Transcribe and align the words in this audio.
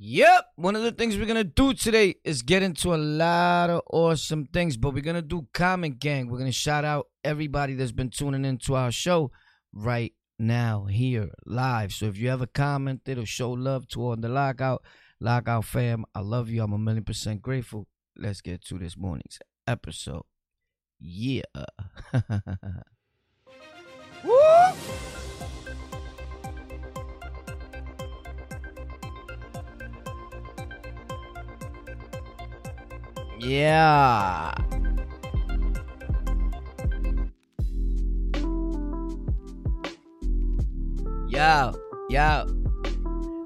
Yep, 0.00 0.44
one 0.54 0.76
of 0.76 0.82
the 0.82 0.92
things 0.92 1.18
we're 1.18 1.26
gonna 1.26 1.42
do 1.42 1.74
today 1.74 2.14
is 2.22 2.42
get 2.42 2.62
into 2.62 2.94
a 2.94 2.96
lot 2.96 3.68
of 3.68 3.82
awesome 3.90 4.46
things, 4.46 4.76
but 4.76 4.94
we're 4.94 5.02
gonna 5.02 5.20
do 5.20 5.48
comment 5.52 5.98
gang. 5.98 6.28
We're 6.28 6.38
gonna 6.38 6.52
shout 6.52 6.84
out 6.84 7.08
everybody 7.24 7.74
that's 7.74 7.90
been 7.90 8.10
tuning 8.10 8.44
into 8.44 8.76
our 8.76 8.92
show 8.92 9.32
right 9.72 10.14
now 10.38 10.84
here 10.84 11.30
live. 11.44 11.92
So 11.92 12.06
if 12.06 12.16
you 12.16 12.30
ever 12.30 12.46
commented 12.46 13.18
or 13.18 13.26
show 13.26 13.50
love 13.50 13.88
to 13.88 14.10
on 14.10 14.20
the 14.20 14.28
lockout, 14.28 14.84
lockout 15.18 15.64
fam, 15.64 16.04
I 16.14 16.20
love 16.20 16.48
you. 16.48 16.62
I'm 16.62 16.72
a 16.72 16.78
million 16.78 17.02
percent 17.02 17.42
grateful. 17.42 17.88
Let's 18.16 18.40
get 18.40 18.64
to 18.66 18.78
this 18.78 18.96
morning's 18.96 19.40
episode. 19.66 20.26
Yeah. 21.00 21.42
Woo! 24.24 25.17
Yeah. 33.40 34.52
Yo, 41.28 41.72
yo. 42.10 42.46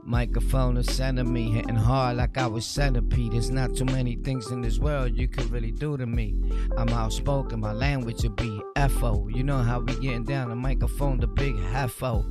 Microphone 0.05 0.77
is 0.77 0.95
sending 0.95 1.33
me, 1.33 1.51
hitting 1.51 1.77
hard 1.77 2.17
like 2.17 2.37
I 2.37 2.47
was 2.47 2.67
centipede. 2.67 3.33
There's 3.33 3.51
not 3.51 3.75
too 3.75 3.85
many 3.85 4.17
things 4.17 4.51
in 4.51 4.61
this 4.61 4.79
world 4.79 5.17
you 5.17 5.29
could 5.29 5.51
really 5.51 5.73
do 5.73 5.97
to 5.97 6.07
me. 6.07 6.35
I'm 6.77 6.89
outspoken, 6.91 7.61
my 7.61 7.73
language 7.73 8.23
will 8.23 8.31
be 8.31 8.61
FO. 8.89 9.29
You 9.29 9.43
know 9.43 9.59
how 9.59 9.81
we 9.81 9.95
getting 9.95 10.25
down 10.25 10.49
the 10.49 10.57
microphone, 10.57 11.19
the 11.19 11.27
big 11.27 11.55
hefo. 11.57 12.25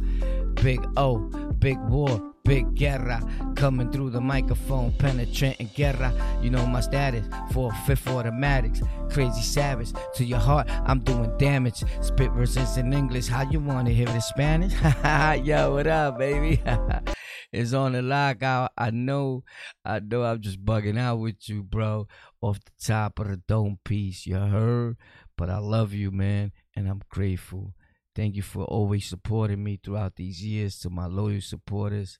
Big 0.61 0.79
O, 0.95 1.17
big 1.57 1.79
war, 1.79 2.33
big 2.43 2.75
guerra. 2.75 3.19
Coming 3.55 3.91
through 3.91 4.11
the 4.11 4.21
microphone, 4.21 4.91
penetrating 4.91 5.71
guerra. 5.75 6.13
You 6.39 6.51
know 6.51 6.67
my 6.67 6.81
status, 6.81 7.25
four 7.51 7.73
fifth 7.87 8.07
automatics. 8.07 8.79
Crazy 9.09 9.41
savage 9.41 9.91
to 10.15 10.23
your 10.23 10.37
heart, 10.37 10.69
I'm 10.85 10.99
doing 10.99 11.35
damage. 11.39 11.83
Spit 12.01 12.31
verses 12.33 12.77
in 12.77 12.93
English, 12.93 13.27
how 13.27 13.49
you 13.49 13.59
wanna 13.59 13.89
hear 13.89 14.07
it 14.07 14.13
in 14.13 14.21
Spanish? 14.21 14.73
Yo, 15.43 15.73
what 15.73 15.87
up, 15.87 16.19
baby? 16.19 16.61
it's 17.51 17.73
on 17.73 17.93
the 17.93 18.03
lockout. 18.03 18.71
I 18.77 18.91
know, 18.91 19.43
I 19.83 19.99
know 19.99 20.21
I'm 20.21 20.41
just 20.41 20.63
bugging 20.63 20.99
out 20.99 21.17
with 21.17 21.49
you, 21.49 21.63
bro. 21.63 22.07
Off 22.39 22.59
the 22.63 22.71
top 22.85 23.17
of 23.17 23.29
the 23.29 23.37
dome 23.37 23.79
piece, 23.83 24.27
you 24.27 24.35
heard? 24.35 24.97
But 25.35 25.49
I 25.49 25.57
love 25.57 25.91
you, 25.91 26.11
man, 26.11 26.51
and 26.75 26.87
I'm 26.87 27.01
grateful. 27.09 27.73
Thank 28.13 28.35
you 28.35 28.41
for 28.41 28.65
always 28.65 29.05
supporting 29.05 29.63
me 29.63 29.79
throughout 29.81 30.17
these 30.17 30.43
years. 30.43 30.77
To 30.79 30.89
my 30.89 31.05
loyal 31.05 31.39
supporters, 31.39 32.19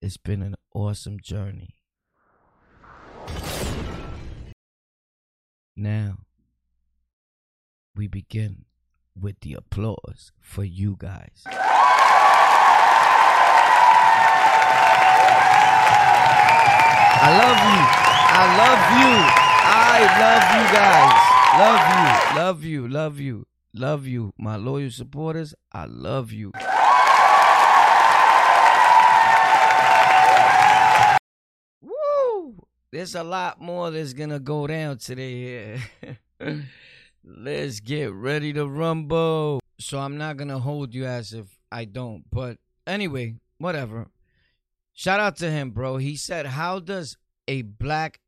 it's 0.00 0.16
been 0.16 0.42
an 0.42 0.54
awesome 0.72 1.18
journey. 1.20 1.74
Now, 5.76 6.18
we 7.96 8.06
begin 8.06 8.64
with 9.20 9.40
the 9.40 9.54
applause 9.54 10.30
for 10.40 10.62
you 10.62 10.94
guys. 10.98 11.42
I 17.20 17.30
love 17.42 17.58
you. 17.66 17.82
I 18.30 18.44
love 18.56 18.82
you. 19.02 19.12
I 19.70 19.98
love 20.22 20.44
you 20.54 20.64
guys. 20.72 21.18
Love 21.58 21.82
you. 21.90 22.06
Love 22.38 22.62
you. 22.64 22.88
Love 22.88 23.18
you. 23.18 23.46
Love 23.78 24.08
you. 24.08 24.32
My 24.36 24.56
loyal 24.56 24.90
supporters, 24.90 25.54
I 25.70 25.84
love 25.84 26.32
you. 26.32 26.50
Woo! 31.80 32.66
There's 32.90 33.14
a 33.14 33.22
lot 33.22 33.60
more 33.60 33.92
that's 33.92 34.14
gonna 34.14 34.40
go 34.40 34.66
down 34.66 34.98
today 34.98 35.78
here. 36.00 36.18
Let's 37.24 37.78
get 37.78 38.12
ready 38.12 38.52
to 38.54 38.66
rumble. 38.66 39.60
So 39.78 40.00
I'm 40.00 40.18
not 40.18 40.38
gonna 40.38 40.58
hold 40.58 40.92
you 40.92 41.06
as 41.06 41.32
if 41.32 41.46
I 41.70 41.84
don't, 41.84 42.24
but 42.32 42.58
anyway, 42.84 43.36
whatever. 43.58 44.08
Shout 44.92 45.20
out 45.20 45.36
to 45.36 45.52
him, 45.52 45.70
bro. 45.70 45.98
He 45.98 46.16
said, 46.16 46.46
How 46.46 46.80
does 46.80 47.16
a 47.46 47.62
black 47.62 48.18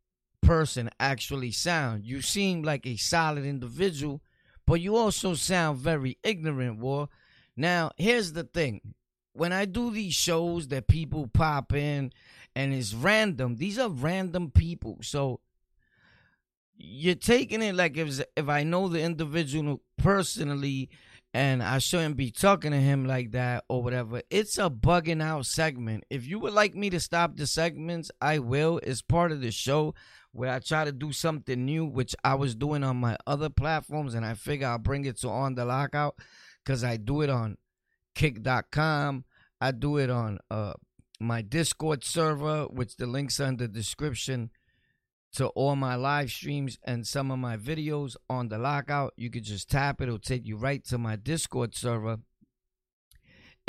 person 0.43 0.91
actually 1.01 1.51
sound? 1.51 2.05
You 2.05 2.23
seem 2.23 2.63
like 2.63 2.87
a 2.87 2.95
solid 2.95 3.45
individual, 3.45 4.23
but 4.71 4.81
you 4.81 4.95
also 4.95 5.35
sound 5.35 5.79
very 5.79 6.17
ignorant, 6.23 6.79
war. 6.79 7.09
Now, 7.57 7.91
here's 7.97 8.35
the 8.35 8.45
thing. 8.45 8.95
When 9.33 9.53
I 9.53 9.65
do 9.65 9.91
these 9.91 10.15
shows 10.15 10.69
that 10.69 10.87
people 10.87 11.27
pop 11.27 11.73
in 11.73 12.13
and 12.55 12.73
it's 12.73 12.95
random, 12.95 13.57
these 13.57 13.81
are 13.81 13.89
random 13.89 14.53
people. 14.53 14.99
So 15.03 15.41
you're 16.77 17.17
taking 17.17 17.63
it 17.63 17.75
like 17.75 17.97
if 17.97 18.21
if 18.37 18.49
I 18.49 18.63
know 18.63 18.87
the 18.87 19.01
individual 19.01 19.81
personally 19.99 20.89
and 21.35 21.65
I 21.65 21.79
shouldn't 21.79 22.17
be 22.17 22.31
talking 22.31 22.71
to 22.71 22.77
him 22.77 23.07
like 23.07 23.33
that 23.33 23.65
or 23.69 23.83
whatever. 23.83 24.23
It's 24.31 24.57
a 24.57 24.71
bugging 24.71 25.21
out 25.21 25.47
segment. 25.47 26.05
If 26.11 26.29
you 26.29 26.39
would 26.39 26.53
like 26.53 26.77
me 26.77 26.91
to 26.91 27.01
stop 27.01 27.37
the 27.37 27.49
segments, 27.49 28.13
I 28.21 28.39
will. 28.39 28.79
It's 28.85 29.03
part 29.03 29.33
of 29.33 29.41
the 29.41 29.51
show 29.51 29.97
where 30.33 30.53
I 30.53 30.59
try 30.61 30.85
to 30.85 30.93
do 30.93 31.13
something 31.13 31.65
new, 31.65 31.85
which 31.85 32.15
I 32.23 32.35
was 32.35 32.55
doing 32.55 32.85
on 32.85 32.97
my 32.97 33.17
other 33.27 33.49
platforms, 33.49 34.15
and 34.15 34.25
I 34.25 34.35
figure 34.35 34.69
I'll 34.69 34.79
bring 34.79 35.05
it 35.05 35.19
to 35.21 35.29
On 35.29 35.55
the 35.55 35.65
Lockout 35.65 36.17
because 36.65 36.85
I 36.85 36.97
do 36.97 37.23
it 37.23 37.31
on 37.31 37.57
kick.com. 38.15 39.25
I 39.61 39.73
do 39.73 39.99
it 39.99 40.11
on 40.11 40.39
uh, 40.51 40.75
my 41.19 41.43
Discord 41.43 42.05
server, 42.05 42.65
which 42.65 42.97
the 42.97 43.07
links 43.07 43.41
are 43.41 43.47
in 43.47 43.57
the 43.57 43.69
description 43.69 44.51
to 45.33 45.49
all 45.49 45.77
my 45.77 45.95
live 45.95 46.31
streams 46.31 46.79
and 46.83 47.07
some 47.07 47.31
of 47.31 47.39
my 47.39 47.57
videos 47.57 48.17
on 48.29 48.49
the 48.49 48.59
lockout. 48.59 49.13
You 49.17 49.31
could 49.31 49.45
just 49.45 49.71
tap 49.71 50.01
it, 50.01 50.05
it'll 50.05 50.19
take 50.19 50.47
you 50.47 50.57
right 50.57 50.85
to 50.87 50.99
my 50.99 51.17
Discord 51.17 51.75
server. 51.75 52.19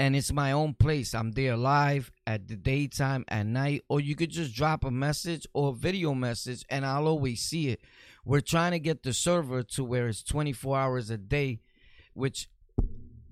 And 0.01 0.15
it's 0.15 0.33
my 0.33 0.51
own 0.51 0.73
place. 0.73 1.13
I'm 1.13 1.33
there 1.33 1.55
live 1.55 2.11
at 2.25 2.47
the 2.47 2.55
daytime, 2.55 3.23
at 3.27 3.45
night, 3.45 3.83
or 3.87 3.99
you 3.99 4.15
could 4.15 4.31
just 4.31 4.55
drop 4.55 4.83
a 4.83 4.89
message 4.89 5.45
or 5.53 5.69
a 5.69 5.75
video 5.75 6.15
message 6.15 6.65
and 6.71 6.83
I'll 6.87 7.07
always 7.07 7.41
see 7.41 7.67
it. 7.67 7.81
We're 8.25 8.41
trying 8.41 8.71
to 8.71 8.79
get 8.79 9.03
the 9.03 9.13
server 9.13 9.61
to 9.61 9.83
where 9.83 10.07
it's 10.07 10.23
24 10.23 10.75
hours 10.75 11.11
a 11.11 11.19
day, 11.19 11.59
which 12.15 12.49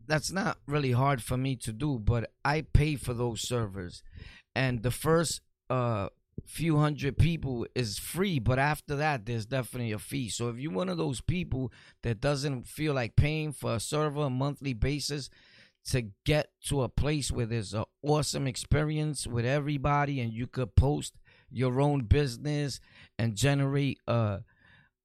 that's 0.06 0.32
not 0.32 0.60
really 0.68 0.92
hard 0.92 1.24
for 1.24 1.38
me 1.38 1.56
to 1.56 1.74
do, 1.74 1.98
but 1.98 2.30
I 2.46 2.62
pay 2.62 2.98
for 2.98 3.16
those 3.16 3.42
servers. 3.42 4.04
And 4.54 4.84
the 4.84 4.92
first 4.92 5.42
uh 5.72 6.10
few 6.46 6.78
hundred 6.78 7.18
people 7.18 7.66
is 7.74 7.98
free, 7.98 8.38
but 8.38 8.60
after 8.60 8.96
that, 8.96 9.26
there's 9.26 9.48
definitely 9.48 9.92
a 9.92 9.98
fee. 9.98 10.30
So 10.30 10.50
if 10.50 10.60
you're 10.60 10.72
one 10.72 10.90
of 10.90 11.00
those 11.00 11.20
people 11.20 11.72
that 12.04 12.22
doesn't 12.22 12.68
feel 12.68 12.94
like 12.94 13.16
paying 13.16 13.54
for 13.54 13.74
a 13.74 13.80
server 13.80 14.26
a 14.26 14.30
monthly 14.30 14.74
basis 14.74 15.32
to 15.86 16.04
get 16.26 16.50
to 16.66 16.84
a 16.84 16.90
place 16.90 17.32
where 17.32 17.46
there's 17.46 17.74
an 17.74 17.86
awesome 18.04 18.48
experience 18.48 19.26
with 19.26 19.46
everybody 19.46 20.20
and 20.20 20.34
you 20.34 20.48
could 20.48 20.76
post 20.76 21.16
your 21.50 21.82
own 21.82 22.02
business 22.02 22.80
and 23.18 23.36
generate 23.36 24.00
uh 24.08 24.40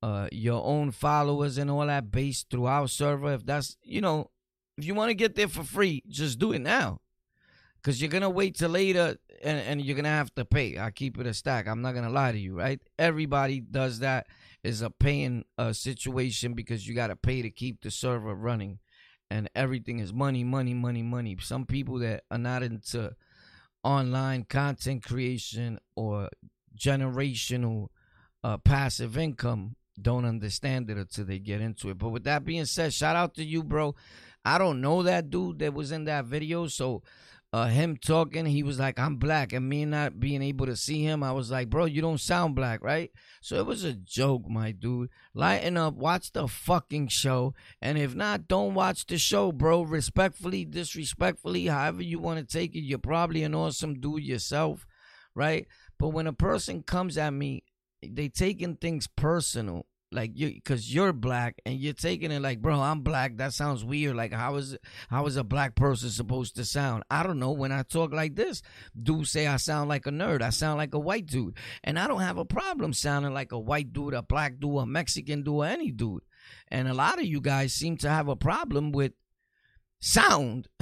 uh 0.03 0.29
your 0.31 0.63
own 0.63 0.91
followers 0.91 1.57
and 1.57 1.71
all 1.71 1.87
that 1.87 2.11
based 2.11 2.51
through 2.51 2.67
our 2.67 2.89
server. 2.89 3.33
If 3.33 3.47
that's 3.47 3.77
you 3.83 4.01
know 4.01 4.31
if 4.77 4.85
you 4.85 4.95
want 4.95 5.11
to 5.11 5.15
get 5.15 5.37
there 5.37 5.49
for 5.49 5.63
free 5.63 6.03
just 6.09 6.39
do 6.39 6.53
it 6.53 6.61
now. 6.61 7.01
Because 7.77 8.01
you're 8.01 8.11
gonna 8.11 8.31
wait 8.31 8.57
till 8.57 8.71
later 8.71 9.17
and, 9.43 9.59
and 9.59 9.83
you're 9.83 9.97
gonna 9.97 10.09
have 10.09 10.35
to 10.35 10.45
pay. 10.45 10.79
I 10.79 10.91
keep 10.91 11.19
it 11.19 11.27
a 11.27 11.35
stack. 11.35 11.67
I'm 11.67 11.83
not 11.83 11.95
gonna 11.95 12.11
lie 12.11 12.33
to 12.33 12.39
you 12.39 12.59
right? 12.59 12.81
Everybody 12.99 13.61
does 13.61 14.01
that. 14.01 14.27
Is 14.63 14.81
a 14.81 14.89
paying 14.89 15.45
uh, 15.59 15.75
situation 15.75 16.55
because 16.55 16.89
you 16.89 16.95
gotta 16.95 17.17
pay 17.17 17.43
to 17.43 17.51
keep 17.51 17.83
the 17.83 17.91
server 17.91 18.35
running 18.35 18.79
and 19.35 19.51
everything 19.57 19.99
is 19.99 20.13
money 20.13 20.45
money 20.45 20.75
money 20.75 21.03
money. 21.03 21.37
Some 21.41 21.67
people 21.67 21.99
that 21.99 22.23
are 22.31 22.39
not 22.39 22.63
into 22.63 23.17
online 23.83 24.45
content 24.45 25.03
creation 25.03 25.81
or 25.97 26.29
generational 26.79 27.89
uh, 28.45 28.59
passive 28.59 29.19
income 29.19 29.75
don't 30.01 30.25
understand 30.25 30.89
it 30.89 30.99
until 30.99 31.25
they 31.25 31.41
get 31.41 31.61
into 31.61 31.91
it. 31.91 31.99
But 31.99 32.11
with 32.11 32.23
that 32.25 32.45
being 32.45 32.65
said 32.65 32.95
shout 32.95 33.17
out 33.17 33.35
to 33.35 33.45
you 33.45 33.65
bro. 33.65 33.97
I 34.45 34.57
don't 34.57 34.81
know 34.81 35.03
that 35.03 35.31
dude 35.31 35.59
that 35.59 35.75
was 35.75 35.91
in 35.91 36.05
that 36.05 36.27
video 36.27 36.69
so 36.69 37.03
uh, 37.55 37.69
him 37.69 37.97
talking, 37.97 38.47
he 38.47 38.65
was 38.65 38.81
like, 38.81 38.99
I'm 38.99 39.15
black. 39.15 39.53
And 39.53 39.69
me 39.69 39.85
not 39.85 40.19
being 40.19 40.43
able 40.43 40.67
to 40.67 40.75
see 40.75 41.05
him, 41.05 41.23
I 41.23 41.31
was 41.31 41.53
like, 41.53 41.71
bro, 41.71 41.85
you 41.85 42.03
don't 42.03 42.19
sound 42.19 42.57
black, 42.57 42.83
right? 42.83 43.13
So 43.41 43.55
it 43.55 43.65
was 43.65 43.85
a 43.85 43.93
joke, 43.93 44.49
my 44.49 44.73
dude. 44.73 45.11
Lighten 45.35 45.77
up, 45.77 45.95
watch 45.95 46.33
the 46.33 46.49
fucking 46.49 47.09
show. 47.09 47.55
And 47.81 47.97
if 47.97 48.13
not, 48.13 48.49
don't 48.49 48.75
watch 48.75 49.07
the 49.07 49.19
show, 49.19 49.53
bro. 49.53 49.83
Respectfully, 49.83 50.65
disrespectfully, 50.65 51.67
however 51.67 52.03
you 52.03 52.19
want 52.19 52.41
to 52.41 52.45
take 52.45 52.75
it, 52.75 52.81
you're 52.81 52.99
probably 52.99 53.45
an 53.45 53.55
awesome 53.55 54.01
dude 54.01 54.25
yourself, 54.25 54.85
right? 55.33 55.69
But 55.97 56.09
when 56.09 56.27
a 56.27 56.33
person 56.33 56.83
comes 56.83 57.17
at 57.17 57.33
me, 57.33 57.63
they 58.03 58.29
taking 58.31 58.75
things 58.75 59.07
personal. 59.07 59.87
Like 60.15 60.33
you 60.35 60.53
because 60.55 60.95
you're 60.95 61.13
black 61.13 61.61
and 61.67 61.79
you're 61.79 61.93
taking 61.93 62.31
it 62.31 62.41
like 62.41 62.63
bro 62.63 62.81
i'm 62.81 63.01
black. 63.01 63.37
That 63.37 63.53
sounds 63.53 63.85
weird. 63.85 64.17
Like 64.17 64.33
how 64.33 64.57
is 64.57 64.77
how 65.09 65.27
is 65.27 65.37
a 65.37 65.45
black 65.45 65.75
person 65.75 66.11
supposed 66.11 66.57
to 66.57 66.65
sound? 66.65 67.05
I 67.11 67.23
don't 67.23 67.39
know. 67.39 67.53
When 67.53 67.73
i 67.73 67.83
talk 67.83 68.13
like 68.13 68.37
this 68.37 68.63
dudes 69.01 69.31
say 69.31 69.47
i 69.47 69.57
sound 69.57 69.89
like 69.89 70.07
a 70.07 70.11
nerd. 70.11 70.43
I 70.43 70.51
sound 70.51 70.79
like 70.79 70.95
a 70.95 70.99
white 70.99 71.27
dude. 71.27 71.57
And 71.83 71.99
i 71.99 72.07
don't 72.07 72.21
have 72.21 72.39
a 72.39 72.45
problem 72.45 72.93
sounding 72.93 73.35
like 73.35 73.53
a 73.53 73.59
white 73.59 73.93
dude 73.93 74.15
a 74.15 74.23
black 74.23 74.59
dude 74.61 74.79
a 74.79 74.87
mexican 74.87 75.43
dude 75.43 75.55
or 75.55 75.67
any 75.67 75.91
dude. 75.91 76.23
And 76.69 76.89
a 76.89 76.95
lot 76.95 77.19
of 77.19 77.25
you 77.25 77.41
guys 77.41 77.73
seem 77.73 77.97
to 77.99 78.09
have 78.09 78.29
a 78.29 78.37
problem 78.37 78.93
with 78.93 79.13
sound. 80.01 80.69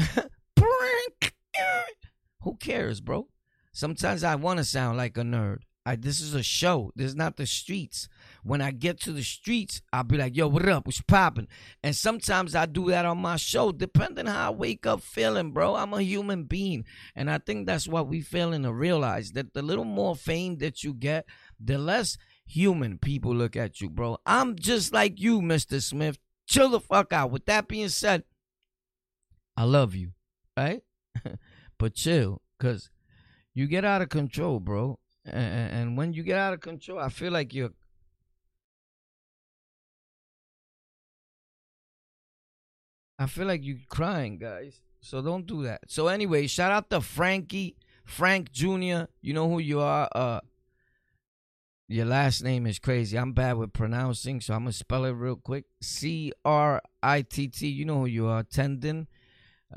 Who 2.42 2.56
cares 2.56 3.00
bro? 3.00 3.28
Sometimes 3.72 4.24
i 4.24 4.34
want 4.34 4.58
to 4.58 4.64
sound 4.64 4.98
like 4.98 5.16
a 5.16 5.22
nerd. 5.22 5.58
I, 5.84 5.96
this 5.96 6.20
is 6.20 6.34
a 6.34 6.42
show. 6.42 6.92
This 6.94 7.08
is 7.08 7.16
not 7.16 7.36
the 7.36 7.46
streets. 7.46 8.08
When 8.42 8.60
I 8.60 8.72
get 8.72 9.00
to 9.02 9.12
the 9.12 9.22
streets, 9.22 9.82
I'll 9.92 10.04
be 10.04 10.16
like, 10.16 10.36
yo, 10.36 10.48
what 10.48 10.68
up? 10.68 10.86
What's 10.86 11.00
popping? 11.00 11.48
And 11.82 11.94
sometimes 11.94 12.54
I 12.54 12.66
do 12.66 12.90
that 12.90 13.04
on 13.04 13.18
my 13.18 13.36
show, 13.36 13.72
depending 13.72 14.26
how 14.26 14.48
I 14.48 14.54
wake 14.54 14.86
up 14.86 15.00
feeling, 15.00 15.52
bro. 15.52 15.76
I'm 15.76 15.94
a 15.94 16.02
human 16.02 16.44
being. 16.44 16.84
And 17.14 17.30
I 17.30 17.38
think 17.38 17.66
that's 17.66 17.86
what 17.86 18.08
we 18.08 18.20
failing 18.20 18.64
to 18.64 18.72
realize 18.72 19.32
that 19.32 19.54
the 19.54 19.62
little 19.62 19.84
more 19.84 20.16
fame 20.16 20.58
that 20.58 20.82
you 20.82 20.92
get, 20.92 21.26
the 21.60 21.78
less 21.78 22.16
human 22.44 22.98
people 22.98 23.34
look 23.34 23.56
at 23.56 23.80
you, 23.80 23.88
bro. 23.88 24.18
I'm 24.26 24.56
just 24.56 24.92
like 24.92 25.20
you, 25.20 25.40
Mr. 25.40 25.80
Smith. 25.80 26.18
Chill 26.46 26.70
the 26.70 26.80
fuck 26.80 27.12
out. 27.12 27.30
With 27.30 27.46
that 27.46 27.68
being 27.68 27.88
said, 27.88 28.24
I 29.56 29.64
love 29.64 29.94
you, 29.94 30.12
right? 30.56 30.82
but 31.78 31.94
chill, 31.94 32.42
because 32.58 32.90
you 33.54 33.66
get 33.66 33.84
out 33.84 34.02
of 34.02 34.08
control, 34.08 34.58
bro 34.58 34.98
and, 35.24 35.72
and 35.72 35.96
when 35.96 36.12
you 36.12 36.22
get 36.22 36.38
out 36.38 36.54
of 36.54 36.60
control, 36.60 36.98
I 36.98 37.08
feel 37.08 37.32
like 37.32 37.54
you're 37.54 37.72
I 43.22 43.26
feel 43.26 43.46
like 43.46 43.64
you're 43.64 43.78
crying, 43.88 44.38
guys. 44.38 44.80
So 45.00 45.22
don't 45.22 45.46
do 45.46 45.62
that. 45.64 45.82
So 45.88 46.08
anyway, 46.08 46.46
shout 46.46 46.72
out 46.72 46.90
to 46.90 47.00
Frankie, 47.00 47.76
Frank 48.04 48.52
Jr. 48.52 49.04
You 49.20 49.34
know 49.34 49.48
who 49.48 49.58
you 49.58 49.80
are. 49.80 50.08
Uh 50.14 50.40
your 51.88 52.06
last 52.06 52.42
name 52.42 52.66
is 52.66 52.78
crazy. 52.78 53.18
I'm 53.18 53.32
bad 53.32 53.58
with 53.58 53.72
pronouncing, 53.74 54.40
so 54.40 54.54
I'm 54.54 54.62
gonna 54.62 54.72
spell 54.72 55.04
it 55.04 55.10
real 55.10 55.36
quick. 55.36 55.64
C 55.82 56.32
R 56.44 56.80
I 57.02 57.22
T 57.22 57.48
T. 57.48 57.68
You 57.68 57.84
know 57.84 58.00
who 58.00 58.06
you 58.06 58.26
are. 58.28 58.42
Tendon 58.42 59.08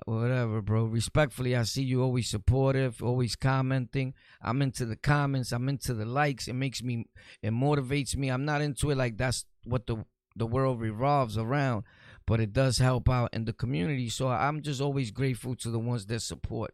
whatever, 0.05 0.61
bro. 0.61 0.85
Respectfully, 0.85 1.55
I 1.55 1.63
see 1.63 1.83
you 1.83 2.01
always 2.01 2.29
supportive, 2.29 3.01
always 3.01 3.35
commenting. 3.35 4.13
I'm 4.41 4.61
into 4.61 4.85
the 4.85 4.95
comments. 4.95 5.51
I'm 5.51 5.69
into 5.69 5.93
the 5.93 6.05
likes. 6.05 6.47
It 6.47 6.53
makes 6.53 6.83
me, 6.83 7.05
it 7.41 7.51
motivates 7.51 8.15
me. 8.15 8.29
I'm 8.29 8.45
not 8.45 8.61
into 8.61 8.91
it 8.91 8.97
like 8.97 9.17
that's 9.17 9.45
what 9.63 9.87
the 9.87 10.05
the 10.37 10.45
world 10.45 10.81
revolves 10.81 11.37
around, 11.37 11.85
but 12.27 12.39
it 12.39 12.53
does 12.53 12.77
help 12.77 13.09
out 13.09 13.33
in 13.33 13.45
the 13.45 13.53
community. 13.53 14.09
So 14.09 14.27
I'm 14.27 14.61
just 14.61 14.81
always 14.81 15.11
grateful 15.11 15.55
to 15.57 15.69
the 15.69 15.79
ones 15.79 16.05
that 16.07 16.21
support. 16.21 16.73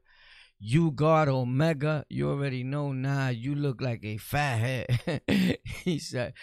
You 0.60 0.92
God 0.92 1.28
Omega, 1.28 2.06
you 2.10 2.30
already 2.30 2.64
know. 2.64 2.92
Nah, 2.92 3.30
you 3.30 3.56
look 3.56 3.82
like 3.82 4.06
a 4.06 4.18
fathead. 4.18 5.20
he 5.84 5.98
said, 5.98 6.34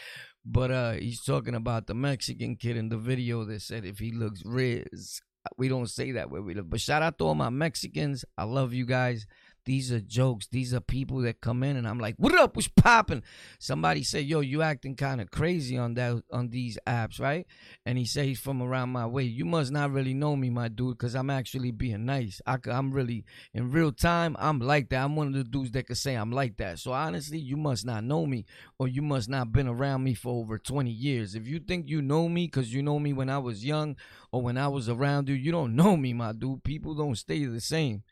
but 0.45 0.71
uh, 0.71 0.93
he's 0.93 1.23
talking 1.23 1.55
about 1.55 1.87
the 1.87 1.95
Mexican 1.95 2.57
kid 2.57 2.77
in 2.77 2.89
the 2.89 2.99
video 2.99 3.45
that 3.45 3.63
said 3.63 3.85
if 3.85 3.99
he 3.99 4.11
looks 4.11 4.43
Riz 4.45 5.21
we 5.57 5.69
don't 5.69 5.89
say 5.89 6.13
that 6.13 6.31
where 6.31 6.43
we 6.43 6.55
live. 6.55 6.69
But 6.69 6.81
shout 6.81 7.03
out 7.03 7.19
to 7.19 7.25
all 7.25 7.35
my 7.35 7.51
Mexicans. 7.51 8.25
I 8.37 8.45
love 8.45 8.73
you 8.73 8.85
guys. 8.85 9.27
These 9.69 9.93
are 9.93 10.01
jokes. 10.01 10.47
These 10.47 10.73
are 10.73 10.81
people 10.81 11.19
that 11.19 11.43
come 11.43 11.63
in 11.63 11.77
and 11.77 11.87
I'm 11.87 11.99
like, 11.99 12.15
what 12.17 12.35
up? 12.35 12.57
What's 12.57 12.69
popping? 12.69 13.23
Somebody 13.59 14.03
said, 14.03 14.25
yo, 14.25 14.41
you 14.41 14.63
acting 14.63 14.97
kind 14.97 15.21
of 15.21 15.31
crazy 15.31 15.77
on 15.77 15.93
that 15.93 16.23
on 16.33 16.49
these 16.49 16.79
apps, 16.87 17.21
right? 17.21 17.47
And 17.85 17.99
he 17.99 18.07
said 18.07 18.25
he's 18.25 18.41
from 18.41 18.63
around 18.63 18.89
my 18.89 19.05
way. 19.05 19.25
You 19.25 19.45
must 19.45 19.71
not 19.71 19.93
really 19.93 20.15
know 20.15 20.37
me, 20.37 20.49
my 20.49 20.69
dude, 20.69 20.97
because 20.97 21.15
I'm 21.15 21.29
actually 21.29 21.71
being 21.71 22.07
nice. 22.07 22.41
I, 22.47 22.57
I'm 22.65 22.93
really, 22.93 23.27
in 23.53 23.71
real 23.71 23.93
time, 23.93 24.39
I'm 24.39 24.59
like 24.59 24.89
that. 24.89 25.05
I'm 25.05 25.17
one 25.17 25.27
of 25.27 25.35
the 25.35 25.45
dudes 25.45 25.73
that 25.73 25.87
could 25.87 25.99
say 25.99 26.15
I'm 26.15 26.33
like 26.33 26.57
that. 26.57 26.79
So 26.79 26.93
honestly, 26.93 27.39
you 27.39 27.59
must 27.59 27.85
not 27.85 28.05
know 28.05 28.25
me 28.25 28.47
or 28.79 28.89
you 28.89 29.03
must 29.03 29.29
not 29.29 29.53
been 29.53 29.69
around 29.69 30.03
me 30.03 30.15
for 30.15 30.33
over 30.33 30.57
20 30.57 30.91
years. 30.91 31.35
If 31.35 31.47
you 31.47 31.59
think 31.59 31.91
you 31.91 32.01
know 32.01 32.27
me 32.27 32.47
because 32.47 32.73
you 32.73 32.83
know 32.83 32.99
me 32.99 33.13
when 33.13 33.29
I 33.29 33.37
was 33.37 33.67
young 33.67 33.97
or 34.33 34.41
when 34.41 34.57
I 34.57 34.69
was 34.69 34.89
around 34.89 35.29
you, 35.29 35.35
you 35.35 35.53
don't 35.53 35.77
know 35.77 35.95
me, 35.95 36.15
my 36.15 36.33
dude. 36.33 36.65
People 36.65 36.95
don't 36.95 37.19
stay 37.19 37.45
the 37.45 37.61
same. 37.61 38.03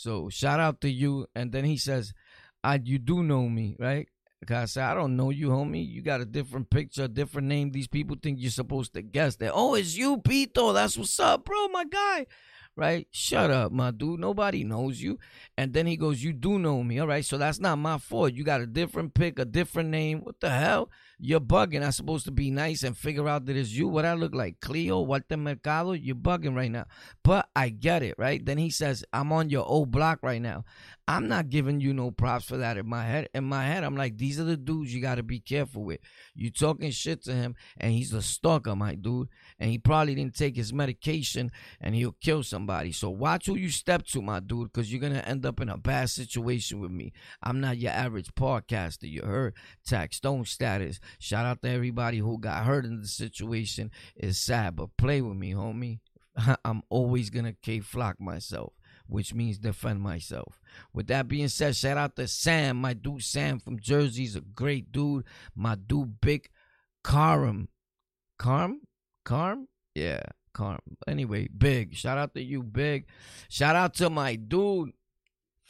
So 0.00 0.30
shout 0.30 0.60
out 0.60 0.80
to 0.80 0.90
you. 0.90 1.26
And 1.34 1.52
then 1.52 1.66
he 1.66 1.76
says, 1.76 2.14
I 2.64 2.80
you 2.82 2.98
do 2.98 3.22
know 3.22 3.48
me, 3.48 3.76
right? 3.78 4.08
I 4.48 4.64
said, 4.64 4.84
I 4.84 4.94
don't 4.94 5.14
know 5.14 5.28
you, 5.28 5.50
homie. 5.50 5.86
You 5.86 6.00
got 6.00 6.22
a 6.22 6.24
different 6.24 6.70
picture, 6.70 7.04
a 7.04 7.08
different 7.08 7.48
name. 7.48 7.70
These 7.70 7.88
people 7.88 8.16
think 8.20 8.38
you're 8.40 8.50
supposed 8.50 8.94
to 8.94 9.02
guess 9.02 9.36
that. 9.36 9.52
Oh, 9.54 9.74
it's 9.74 9.98
you, 9.98 10.16
Pito. 10.16 10.72
That's 10.72 10.96
what's 10.96 11.20
up, 11.20 11.44
bro, 11.44 11.68
my 11.68 11.84
guy. 11.84 12.24
Right? 12.76 13.08
Shut 13.10 13.50
up, 13.50 13.72
my 13.72 13.90
dude. 13.90 14.20
Nobody 14.20 14.64
knows 14.64 15.02
you. 15.02 15.18
And 15.58 15.74
then 15.74 15.86
he 15.86 15.98
goes, 15.98 16.22
You 16.22 16.32
do 16.32 16.58
know 16.58 16.82
me. 16.82 16.98
All 16.98 17.06
right. 17.06 17.24
So 17.24 17.36
that's 17.36 17.60
not 17.60 17.76
my 17.76 17.98
fault. 17.98 18.32
You 18.32 18.42
got 18.42 18.62
a 18.62 18.66
different 18.66 19.12
pick, 19.12 19.38
a 19.38 19.44
different 19.44 19.90
name. 19.90 20.20
What 20.20 20.40
the 20.40 20.48
hell? 20.48 20.88
You're 21.22 21.40
bugging. 21.40 21.84
I'm 21.84 21.92
supposed 21.92 22.24
to 22.24 22.30
be 22.30 22.50
nice 22.50 22.82
and 22.82 22.96
figure 22.96 23.28
out 23.28 23.44
that 23.46 23.56
it's 23.56 23.72
you. 23.72 23.88
What 23.88 24.06
I 24.06 24.14
look 24.14 24.34
like, 24.34 24.60
Cleo, 24.60 25.00
Walter 25.00 25.36
Mercado. 25.36 25.92
You're 25.92 26.16
bugging 26.16 26.56
right 26.56 26.70
now. 26.70 26.86
But 27.22 27.48
I 27.54 27.68
get 27.68 28.02
it, 28.02 28.14
right? 28.16 28.44
Then 28.44 28.58
he 28.58 28.70
says, 28.70 29.04
I'm 29.12 29.30
on 29.32 29.50
your 29.50 29.66
old 29.66 29.90
block 29.90 30.20
right 30.22 30.40
now. 30.40 30.64
I'm 31.10 31.26
not 31.26 31.50
giving 31.50 31.80
you 31.80 31.92
no 31.92 32.12
props 32.12 32.44
for 32.44 32.58
that 32.58 32.76
in 32.76 32.88
my 32.88 33.02
head. 33.04 33.28
In 33.34 33.42
my 33.42 33.64
head, 33.64 33.82
I'm 33.82 33.96
like, 33.96 34.16
these 34.16 34.38
are 34.38 34.44
the 34.44 34.56
dudes 34.56 34.94
you 34.94 35.02
got 35.02 35.16
to 35.16 35.24
be 35.24 35.40
careful 35.40 35.82
with. 35.82 35.98
You 36.36 36.52
talking 36.52 36.92
shit 36.92 37.24
to 37.24 37.32
him, 37.32 37.56
and 37.78 37.92
he's 37.92 38.12
a 38.12 38.22
stalker, 38.22 38.76
my 38.76 38.94
dude. 38.94 39.26
And 39.58 39.72
he 39.72 39.78
probably 39.78 40.14
didn't 40.14 40.36
take 40.36 40.54
his 40.54 40.72
medication, 40.72 41.50
and 41.80 41.96
he'll 41.96 42.14
kill 42.20 42.44
somebody. 42.44 42.92
So 42.92 43.10
watch 43.10 43.46
who 43.46 43.56
you 43.56 43.70
step 43.70 44.06
to, 44.06 44.22
my 44.22 44.38
dude, 44.38 44.72
because 44.72 44.92
you're 44.92 45.00
gonna 45.00 45.24
end 45.26 45.44
up 45.44 45.60
in 45.60 45.68
a 45.68 45.76
bad 45.76 46.10
situation 46.10 46.78
with 46.78 46.92
me. 46.92 47.12
I'm 47.42 47.60
not 47.60 47.78
your 47.78 47.90
average 47.90 48.32
podcaster. 48.36 49.10
You 49.10 49.22
heard 49.22 49.54
Tax 49.84 50.18
Stone 50.18 50.44
status. 50.44 51.00
Shout 51.18 51.44
out 51.44 51.60
to 51.62 51.70
everybody 51.70 52.18
who 52.18 52.38
got 52.38 52.64
hurt 52.64 52.84
in 52.84 53.00
the 53.00 53.08
situation. 53.08 53.90
It's 54.14 54.38
sad, 54.38 54.76
but 54.76 54.96
play 54.96 55.20
with 55.22 55.36
me, 55.36 55.54
homie. 55.54 55.98
I'm 56.64 56.82
always 56.88 57.30
gonna 57.30 57.54
Kay 57.54 57.80
Flock 57.80 58.20
myself 58.20 58.74
which 59.10 59.34
means 59.34 59.58
defend 59.58 60.00
myself. 60.00 60.60
With 60.92 61.08
that 61.08 61.28
being 61.28 61.48
said, 61.48 61.76
shout 61.76 61.96
out 61.96 62.16
to 62.16 62.26
Sam, 62.26 62.76
my 62.76 62.94
dude 62.94 63.22
Sam 63.22 63.58
from 63.58 63.78
Jersey. 63.78 64.22
He's 64.22 64.36
a 64.36 64.40
great 64.40 64.92
dude. 64.92 65.24
My 65.54 65.74
dude 65.74 66.20
Big 66.20 66.48
Carm. 67.02 67.68
Carm? 68.38 68.80
Carm? 69.24 69.68
Yeah, 69.94 70.22
Carm. 70.54 70.80
Anyway, 71.06 71.48
Big. 71.48 71.94
Shout 71.94 72.18
out 72.18 72.34
to 72.34 72.42
you, 72.42 72.62
Big. 72.62 73.06
Shout 73.48 73.76
out 73.76 73.94
to 73.94 74.08
my 74.08 74.36
dude 74.36 74.92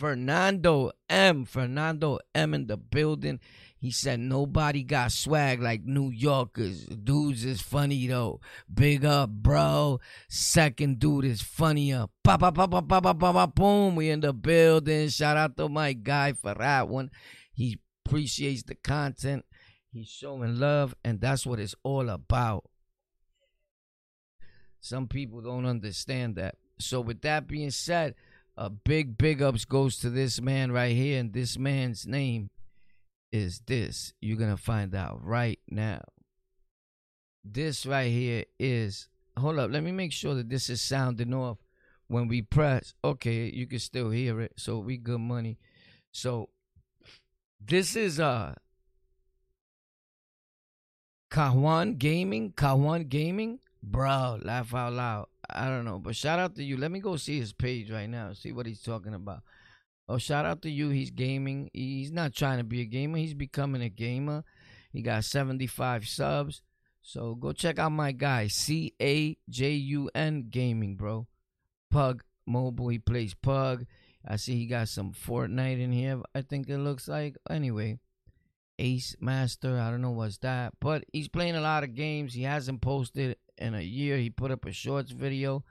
Fernando 0.00 0.92
M. 1.08 1.44
Fernando 1.44 2.18
M 2.34 2.54
in 2.54 2.66
the 2.66 2.76
building. 2.78 3.38
He 3.80 3.90
said 3.90 4.20
nobody 4.20 4.82
got 4.82 5.10
swag 5.10 5.62
like 5.62 5.84
New 5.84 6.10
Yorkers. 6.10 6.84
Dudes 6.84 7.46
is 7.46 7.62
funny 7.62 8.06
though. 8.06 8.40
Big 8.72 9.06
up, 9.06 9.30
bro. 9.30 10.00
Second 10.28 10.98
dude 10.98 11.24
is 11.24 11.40
funnier. 11.40 12.06
Pa 12.22 12.36
pa 12.36 12.50
pa 12.50 12.66
pa 12.66 12.82
pa 12.82 13.00
pa 13.00 13.14
pa 13.14 13.32
pa 13.32 13.46
boom. 13.46 13.96
We 13.96 14.10
in 14.10 14.20
the 14.20 14.34
building. 14.34 15.08
Shout 15.08 15.38
out 15.38 15.56
to 15.56 15.70
my 15.70 15.94
guy 15.94 16.34
for 16.34 16.52
that 16.52 16.88
one. 16.88 17.10
He 17.54 17.78
appreciates 18.04 18.64
the 18.64 18.74
content. 18.74 19.46
He's 19.90 20.08
showing 20.08 20.60
love, 20.60 20.94
and 21.02 21.18
that's 21.18 21.46
what 21.46 21.58
it's 21.58 21.74
all 21.82 22.10
about. 22.10 22.68
Some 24.80 25.08
people 25.08 25.40
don't 25.40 25.64
understand 25.64 26.36
that. 26.36 26.56
So 26.78 27.00
with 27.00 27.22
that 27.22 27.46
being 27.46 27.70
said, 27.70 28.14
a 28.58 28.68
big 28.68 29.16
big 29.16 29.40
ups 29.40 29.64
goes 29.64 29.96
to 30.00 30.10
this 30.10 30.38
man 30.38 30.70
right 30.70 30.94
here, 30.94 31.18
and 31.18 31.32
this 31.32 31.58
man's 31.58 32.06
name 32.06 32.50
is 33.32 33.60
this. 33.66 34.12
You're 34.20 34.38
going 34.38 34.54
to 34.54 34.62
find 34.62 34.94
out 34.94 35.24
right 35.24 35.58
now. 35.68 36.02
This 37.44 37.86
right 37.86 38.10
here 38.10 38.44
is, 38.58 39.08
hold 39.38 39.58
up, 39.58 39.70
let 39.70 39.82
me 39.82 39.92
make 39.92 40.12
sure 40.12 40.34
that 40.34 40.48
this 40.48 40.68
is 40.68 40.82
sounding 40.82 41.32
off 41.32 41.58
when 42.08 42.28
we 42.28 42.42
press. 42.42 42.94
Okay, 43.04 43.50
you 43.50 43.66
can 43.66 43.78
still 43.78 44.10
hear 44.10 44.40
it. 44.40 44.52
So 44.56 44.78
we 44.78 44.96
good 44.96 45.20
money. 45.20 45.58
So 46.12 46.50
this 47.64 47.94
is 47.96 48.18
uh 48.18 48.54
Kawan 51.30 51.98
Gaming, 51.98 52.52
Kawan 52.52 53.08
Gaming. 53.08 53.60
Bro, 53.82 54.40
laugh 54.42 54.74
out 54.74 54.92
loud. 54.92 55.26
I 55.48 55.68
don't 55.68 55.84
know, 55.84 55.98
but 55.98 56.16
shout 56.16 56.38
out 56.38 56.56
to 56.56 56.64
you. 56.64 56.76
Let 56.76 56.90
me 56.90 57.00
go 57.00 57.16
see 57.16 57.38
his 57.38 57.52
page 57.52 57.90
right 57.90 58.08
now, 58.08 58.32
see 58.32 58.52
what 58.52 58.66
he's 58.66 58.82
talking 58.82 59.14
about. 59.14 59.42
Oh, 60.10 60.18
shout 60.18 60.44
out 60.44 60.62
to 60.62 60.70
you. 60.70 60.88
He's 60.88 61.12
gaming. 61.12 61.70
He's 61.72 62.10
not 62.10 62.34
trying 62.34 62.58
to 62.58 62.64
be 62.64 62.80
a 62.80 62.84
gamer. 62.84 63.18
He's 63.18 63.32
becoming 63.32 63.80
a 63.80 63.88
gamer. 63.88 64.42
He 64.92 65.02
got 65.02 65.22
75 65.22 66.04
subs. 66.04 66.62
So 67.00 67.36
go 67.36 67.52
check 67.52 67.78
out 67.78 67.92
my 67.92 68.10
guy, 68.10 68.48
C 68.48 68.92
A 69.00 69.36
J 69.48 69.70
U 69.70 70.10
N 70.12 70.48
Gaming, 70.50 70.96
bro. 70.96 71.28
Pug 71.92 72.24
Mobile. 72.44 72.88
He 72.88 72.98
plays 72.98 73.34
Pug. 73.34 73.86
I 74.26 74.34
see 74.34 74.56
he 74.56 74.66
got 74.66 74.88
some 74.88 75.12
Fortnite 75.12 75.80
in 75.80 75.92
here. 75.92 76.20
I 76.34 76.42
think 76.42 76.68
it 76.68 76.78
looks 76.78 77.06
like. 77.06 77.36
Anyway, 77.48 78.00
Ace 78.80 79.14
Master. 79.20 79.78
I 79.78 79.92
don't 79.92 80.02
know 80.02 80.10
what's 80.10 80.38
that, 80.38 80.72
but 80.80 81.04
he's 81.12 81.28
playing 81.28 81.54
a 81.54 81.60
lot 81.60 81.84
of 81.84 81.94
games. 81.94 82.34
He 82.34 82.42
hasn't 82.42 82.80
posted 82.80 83.36
in 83.56 83.76
a 83.76 83.80
year. 83.80 84.16
He 84.18 84.28
put 84.28 84.50
up 84.50 84.66
a 84.66 84.72
shorts 84.72 85.12
video. 85.12 85.64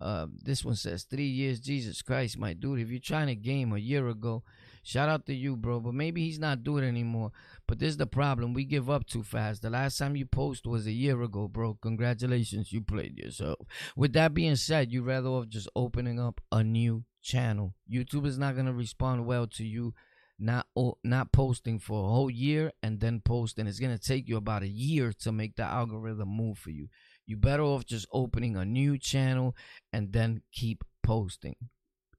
Uh, 0.00 0.26
this 0.42 0.64
one 0.64 0.76
says 0.76 1.04
three 1.04 1.26
years. 1.26 1.60
Jesus 1.60 2.02
Christ, 2.02 2.38
my 2.38 2.52
dude. 2.52 2.80
If 2.80 2.90
you're 2.90 3.00
trying 3.00 3.26
to 3.28 3.34
game 3.34 3.72
a 3.72 3.78
year 3.78 4.08
ago, 4.08 4.44
shout 4.82 5.08
out 5.08 5.26
to 5.26 5.34
you, 5.34 5.56
bro. 5.56 5.80
But 5.80 5.94
maybe 5.94 6.22
he's 6.24 6.38
not 6.38 6.62
doing 6.62 6.84
it 6.84 6.88
anymore. 6.88 7.32
But 7.66 7.78
this 7.78 7.90
is 7.90 7.96
the 7.96 8.06
problem. 8.06 8.54
We 8.54 8.64
give 8.64 8.88
up 8.88 9.06
too 9.06 9.22
fast. 9.22 9.62
The 9.62 9.70
last 9.70 9.98
time 9.98 10.16
you 10.16 10.26
post 10.26 10.66
was 10.66 10.86
a 10.86 10.92
year 10.92 11.20
ago, 11.22 11.48
bro. 11.48 11.78
Congratulations, 11.82 12.72
you 12.72 12.80
played 12.80 13.18
yourself. 13.18 13.58
With 13.96 14.12
that 14.12 14.34
being 14.34 14.56
said, 14.56 14.92
you'd 14.92 15.06
rather 15.06 15.28
off 15.28 15.48
just 15.48 15.68
opening 15.74 16.20
up 16.20 16.40
a 16.52 16.62
new 16.62 17.04
channel. 17.22 17.74
YouTube 17.90 18.26
is 18.26 18.38
not 18.38 18.56
gonna 18.56 18.72
respond 18.72 19.26
well 19.26 19.46
to 19.48 19.64
you 19.64 19.94
not 20.38 20.66
not 21.02 21.32
posting 21.32 21.78
for 21.78 22.04
a 22.04 22.08
whole 22.08 22.30
year 22.30 22.72
and 22.82 23.00
then 23.00 23.20
posting. 23.20 23.66
It's 23.66 23.80
gonna 23.80 23.98
take 23.98 24.28
you 24.28 24.36
about 24.36 24.62
a 24.62 24.68
year 24.68 25.12
to 25.20 25.32
make 25.32 25.56
the 25.56 25.64
algorithm 25.64 26.28
move 26.28 26.58
for 26.58 26.70
you. 26.70 26.88
You 27.28 27.36
better 27.36 27.62
off 27.62 27.84
just 27.84 28.08
opening 28.10 28.56
a 28.56 28.64
new 28.64 28.98
channel 28.98 29.54
and 29.92 30.12
then 30.12 30.42
keep 30.50 30.82
posting. 31.02 31.54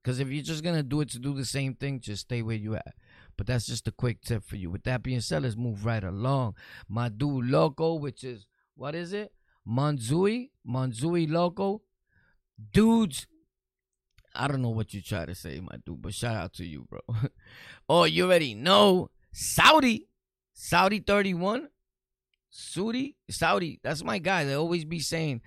Because 0.02 0.20
if 0.20 0.30
you're 0.30 0.44
just 0.44 0.64
gonna 0.64 0.84
do 0.84 1.02
it 1.02 1.10
to 1.10 1.20
do 1.20 1.34
the 1.34 1.44
same 1.44 1.74
thing, 1.74 2.00
just 2.00 2.22
stay 2.22 2.42
where 2.42 2.56
you 2.56 2.76
at. 2.76 2.94
But 3.36 3.48
that's 3.48 3.66
just 3.66 3.88
a 3.88 3.92
quick 3.92 4.22
tip 4.22 4.46
for 4.46 4.56
you. 4.56 4.70
With 4.70 4.84
that 4.84 5.04
being 5.04 5.20
said, 5.20 5.44
let's 5.44 5.58
move 5.58 5.86
right 5.86 6.04
along. 6.04 6.56
My 6.88 7.10
dude 7.10 7.48
Loco, 7.48 7.96
which 7.96 8.24
is 8.24 8.48
what 8.76 8.96
is 8.96 9.12
it? 9.12 9.34
Manzui, 9.68 10.52
Manzui 10.66 11.30
Loco. 11.30 11.82
Dudes 12.72 13.26
I 14.36 14.48
don't 14.48 14.62
know 14.62 14.70
what 14.70 14.94
you 14.94 15.02
try 15.02 15.26
to 15.26 15.36
say, 15.36 15.60
my 15.60 15.78
dude, 15.86 16.02
but 16.02 16.14
shout 16.14 16.36
out 16.36 16.54
to 16.54 16.66
you, 16.66 16.88
bro. 16.90 17.00
oh, 17.90 18.04
you 18.04 18.26
already 18.26 18.54
know 18.54 19.10
Saudi, 19.34 20.08
Saudi 20.54 21.00
31, 21.00 21.68
Saudi, 22.50 23.16
Saudi. 23.30 23.80
That's 23.84 24.04
my 24.04 24.20
guy. 24.20 24.44
They 24.44 24.54
always 24.54 24.86
be 24.86 25.00
saying 25.00 25.42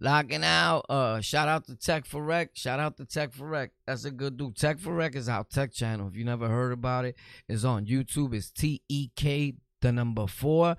locking 0.00 0.44
out. 0.44 0.86
Uh, 0.88 1.20
shout 1.20 1.48
out 1.48 1.66
to 1.66 1.76
Tech 1.76 2.06
for 2.06 2.22
Rec. 2.22 2.50
Shout 2.54 2.80
out 2.80 2.96
to 2.96 3.04
Tech 3.04 3.32
for 3.32 3.46
Rec. 3.46 3.70
That's 3.86 4.04
a 4.04 4.10
good 4.10 4.36
dude. 4.36 4.56
Tech 4.56 4.78
for 4.78 4.94
Rec 4.94 5.14
is 5.14 5.28
our 5.28 5.44
tech 5.44 5.72
channel. 5.72 6.08
If 6.08 6.16
you 6.16 6.24
never 6.24 6.48
heard 6.48 6.72
about 6.72 7.04
it, 7.04 7.16
it's 7.48 7.64
on 7.64 7.86
YouTube. 7.86 8.34
It's 8.34 8.50
T 8.50 8.82
E 8.88 9.10
K 9.16 9.54
the 9.82 9.92
number 9.92 10.26
four 10.26 10.76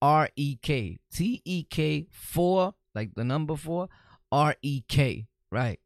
R 0.00 0.28
E 0.36 0.56
K 0.60 0.98
T 1.12 1.42
E 1.44 1.64
K 1.64 2.06
four 2.10 2.74
like 2.94 3.14
the 3.14 3.24
number 3.24 3.56
four 3.56 3.88
R 4.30 4.56
E 4.62 4.82
K. 4.88 5.26
Right 5.50 5.78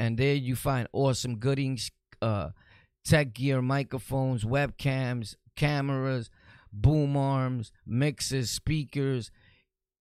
and 0.00 0.16
there 0.16 0.34
you 0.34 0.56
find 0.56 0.88
awesome 0.94 1.36
goodies, 1.36 1.90
uh, 2.22 2.48
tech 3.04 3.34
gear, 3.34 3.60
microphones, 3.60 4.44
webcams, 4.44 5.34
cameras, 5.56 6.30
boom 6.72 7.16
arms, 7.16 7.72
mixers, 7.86 8.50
speakers, 8.50 9.30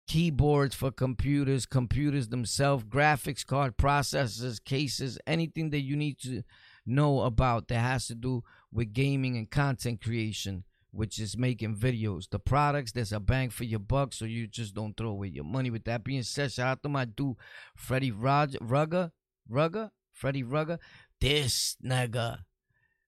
keyboards 0.08 0.76
for 0.76 0.92
computers, 0.92 1.66
computers 1.66 2.30
themselves, 2.30 2.84
graphics 2.86 3.46
card, 3.46 3.78
processors, 3.78 4.64
cases, 4.64 5.18
anything 5.28 5.70
that 5.70 5.82
you 5.82 5.96
need 5.96 6.20
to 6.20 6.44
know 6.86 7.22
about 7.22 7.68
that 7.68 7.80
has 7.80 8.08
to 8.08 8.16
do 8.16 8.44
with 8.72 8.94
gaming 8.94 9.38
and 9.38 9.52
content 9.52 10.02
creation, 10.02 10.64
which 10.92 11.20
is 11.20 11.38
making 11.38 11.76
videos. 11.76 12.30
The 12.30 12.40
products, 12.40 12.94
there's 12.94 13.12
a 13.12 13.20
bang 13.20 13.50
for 13.50 13.66
your 13.66 13.80
buck, 13.80 14.14
so 14.14 14.26
you 14.26 14.48
just 14.48 14.74
don't 14.74 14.96
throw 14.96 15.10
away 15.10 15.28
your 15.28 15.44
money. 15.44 15.70
With 15.70 15.84
that 15.84 16.04
being 16.04 16.24
said, 16.24 16.54
shout 16.54 16.68
out 16.68 16.84
to 16.84 16.90
my 16.90 17.06
dude, 17.06 17.36
Freddie 17.76 18.12
Roger, 18.12 18.58
Rugger. 18.62 19.12
Rugger, 19.50 19.92
Freddie 20.12 20.44
Rugger, 20.44 20.78
this 21.22 21.78
nigga, 21.84 22.40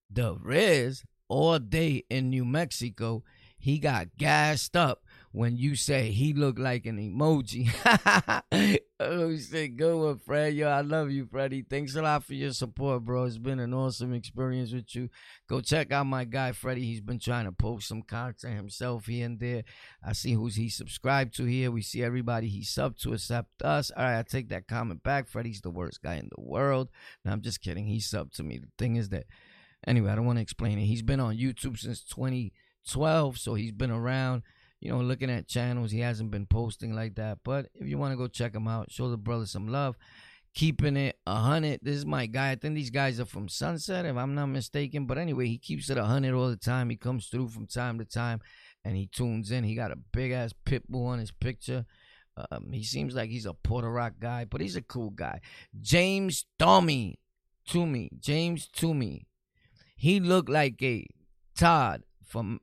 the 0.10 0.36
Riz, 0.36 1.04
all 1.28 1.60
day 1.60 2.06
in 2.10 2.30
New 2.30 2.46
Mexico, 2.46 3.24
he 3.60 3.78
got 3.78 4.08
gassed 4.18 4.76
up 4.76 5.04
when 5.32 5.58
you 5.58 5.76
say 5.76 6.12
he 6.12 6.34
looked 6.34 6.58
like 6.58 6.86
an 6.86 6.98
emoji. 6.98 7.70
oh 9.00 9.36
shit, 9.38 9.76
good 9.76 9.96
one, 9.96 10.18
Fred. 10.18 10.54
Yo, 10.54 10.70
I 10.70 10.82
love 10.82 11.12
you, 11.12 11.28
Freddie. 11.28 11.66
Thanks 11.70 11.96
a 11.96 12.02
lot 12.02 12.24
for 12.24 12.34
your 12.34 12.52
support, 12.52 13.04
bro. 13.04 13.26
It's 13.26 13.38
been 13.38 13.60
an 13.60 13.74
awesome 13.74 14.14
experience 14.14 14.72
with 14.72 14.96
you. 14.96 15.10
Go 15.48 15.62
check 15.62 15.92
out 15.92 16.08
my 16.08 16.24
guy 16.24 16.54
Freddie. 16.54 16.86
He's 16.86 17.02
been 17.02 17.20
trying 17.20 17.46
to 17.46 17.52
post 17.52 17.90
some 17.90 18.02
content 18.02 18.56
himself 18.56 19.06
here 19.06 19.26
and 19.26 19.40
there. 19.40 19.64
I 20.04 20.14
see 20.14 20.34
who's 20.34 20.56
he 20.56 20.70
subscribed 20.70 21.36
to 21.36 21.44
here. 21.44 21.70
We 21.70 21.82
see 21.82 22.02
everybody 22.02 22.48
he 22.48 22.64
sub 22.64 22.98
to 23.00 23.14
except 23.14 23.62
us. 23.62 23.92
All 23.92 24.04
right, 24.04 24.20
I 24.20 24.24
take 24.24 24.50
that 24.50 24.68
comment 24.68 25.04
back. 25.04 25.28
Freddie's 25.28 25.62
the 25.62 25.70
worst 25.70 26.02
guy 26.02 26.16
in 26.16 26.30
the 26.36 26.42
world. 26.42 26.90
No, 27.26 27.34
I'm 27.34 27.42
just 27.42 27.62
kidding. 27.62 27.88
He 27.88 28.00
subbed 28.00 28.36
to 28.36 28.44
me. 28.44 28.58
The 28.58 28.70
thing 28.78 28.96
is 28.96 29.10
that 29.10 29.26
anyway, 29.86 30.12
I 30.12 30.16
don't 30.16 30.26
want 30.26 30.38
to 30.38 30.44
explain 30.44 30.80
it. 30.80 30.86
He's 30.86 31.02
been 31.02 31.20
on 31.20 31.38
YouTube 31.38 31.78
since 31.78 32.04
2012, 32.90 33.38
so 33.38 33.54
he's 33.54 33.72
been 33.72 33.92
around 33.92 34.44
you 34.80 34.92
know, 34.92 35.00
looking 35.00 35.30
at 35.30 35.48
channels. 35.48 35.92
He 35.92 36.00
hasn't 36.00 36.32
been 36.32 36.46
posting 36.46 36.94
like 36.94 37.16
that. 37.16 37.40
But 37.44 37.68
if 37.76 37.88
you 37.88 37.98
want 37.98 38.14
to 38.14 38.18
go 38.18 38.28
check 38.28 38.56
him 38.56 38.68
out, 38.68 38.92
show 38.92 39.10
the 39.10 39.18
brother 39.18 39.46
some 39.46 39.68
love. 39.68 39.98
Keeping 40.56 40.98
it 40.98 41.18
a 41.28 41.36
hundred. 41.36 41.80
This 41.84 41.98
is 41.98 42.06
my 42.06 42.26
guy. 42.26 42.52
I 42.52 42.56
think 42.56 42.76
these 42.76 42.90
guys 42.90 43.20
are 43.20 43.26
from 43.26 43.48
Sunset, 43.48 44.06
if 44.06 44.16
I'm 44.16 44.34
not 44.34 44.48
mistaken. 44.48 45.06
But 45.06 45.18
anyway, 45.18 45.48
he 45.48 45.58
keeps 45.58 45.90
it 45.90 45.98
a 45.98 46.06
hundred 46.06 46.34
all 46.34 46.50
the 46.50 46.58
time. 46.58 46.90
He 46.90 46.96
comes 46.96 47.28
through 47.28 47.50
from 47.50 47.68
time 47.68 48.00
to 48.00 48.06
time, 48.06 48.40
and 48.84 48.96
he 48.96 49.08
tunes 49.08 49.52
in. 49.52 49.64
He 49.64 49.76
got 49.76 49.92
a 49.92 49.98
big 50.12 50.32
ass 50.32 50.54
pit 50.66 50.90
bull 50.90 51.08
on 51.08 51.20
his 51.20 51.32
picture. 51.32 51.86
Um, 52.52 52.72
he 52.72 52.84
seems 52.84 53.16
like 53.16 53.30
he's 53.30 53.46
a 53.46 53.54
Puerto 53.54 53.92
Rock 53.92 54.14
guy, 54.20 54.46
but 54.46 54.62
he's 54.62 54.76
a 54.76 54.82
cool 54.82 55.12
guy. 55.12 55.42
James 55.82 56.46
Tommy, 56.58 57.20
Toomey, 57.68 58.10
James 58.20 58.68
Toomey. 58.70 59.28
He 59.96 60.20
looked 60.20 60.50
like 60.50 60.82
a 60.82 61.06
Todd 61.56 62.04
from 62.26 62.62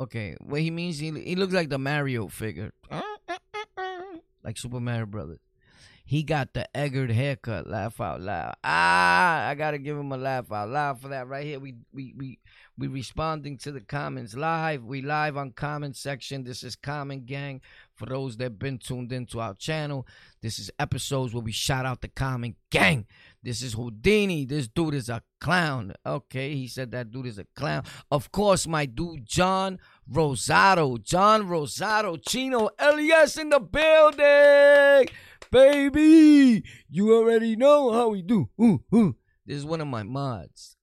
Okay, 0.00 0.36
what 0.40 0.60
he 0.60 0.70
means, 0.70 0.98
he, 0.98 1.10
he 1.10 1.34
looks 1.34 1.52
like 1.52 1.70
the 1.70 1.78
Mario 1.78 2.28
figure. 2.28 2.72
like 4.44 4.56
Super 4.56 4.80
Mario 4.80 5.06
Brothers. 5.06 5.40
He 6.04 6.22
got 6.22 6.54
the 6.54 6.66
Eggert 6.74 7.10
haircut. 7.10 7.66
Laugh 7.66 8.00
out 8.00 8.22
loud. 8.22 8.54
Ah, 8.64 9.46
I 9.46 9.54
gotta 9.54 9.76
give 9.76 9.94
him 9.98 10.10
a 10.10 10.16
laugh 10.16 10.50
out 10.50 10.70
loud 10.70 11.02
for 11.02 11.08
that 11.08 11.28
right 11.28 11.44
here. 11.44 11.60
We 11.60 11.74
we 11.92 12.14
we 12.16 12.38
we 12.78 12.86
responding 12.86 13.58
to 13.58 13.72
the 13.72 13.82
comments 13.82 14.34
live. 14.34 14.84
We 14.84 15.02
live 15.02 15.36
on 15.36 15.50
comment 15.50 15.96
section. 15.96 16.44
This 16.44 16.62
is 16.62 16.76
Comment 16.76 17.26
Gang. 17.26 17.60
For 17.98 18.06
those 18.06 18.36
that 18.36 18.44
have 18.44 18.58
been 18.58 18.78
tuned 18.78 19.12
into 19.12 19.40
our 19.40 19.54
channel, 19.54 20.06
this 20.40 20.60
is 20.60 20.70
episodes 20.78 21.34
where 21.34 21.42
we 21.42 21.50
shout 21.50 21.84
out 21.84 22.00
the 22.00 22.08
common 22.08 22.54
Gang. 22.70 23.06
This 23.42 23.60
is 23.60 23.74
Houdini. 23.74 24.44
This 24.44 24.68
dude 24.68 24.94
is 24.94 25.08
a 25.08 25.22
clown. 25.40 25.94
Okay, 26.06 26.54
he 26.54 26.68
said 26.68 26.92
that 26.92 27.10
dude 27.10 27.26
is 27.26 27.38
a 27.38 27.46
clown. 27.56 27.82
Of 28.10 28.30
course, 28.30 28.68
my 28.68 28.86
dude 28.86 29.26
John 29.26 29.80
Rosado. 30.10 31.02
John 31.02 31.48
Rosado. 31.48 32.18
Chino 32.24 32.70
Elias 32.78 33.36
in 33.36 33.48
the 33.48 33.58
building 33.58 35.08
baby. 35.50 36.62
You 36.88 37.14
already 37.14 37.56
know 37.56 37.92
how 37.92 38.10
we 38.10 38.22
do. 38.22 38.48
Ooh, 38.60 38.84
ooh. 38.94 39.16
This 39.44 39.56
is 39.56 39.64
one 39.64 39.80
of 39.80 39.88
my 39.88 40.02
mods. 40.02 40.77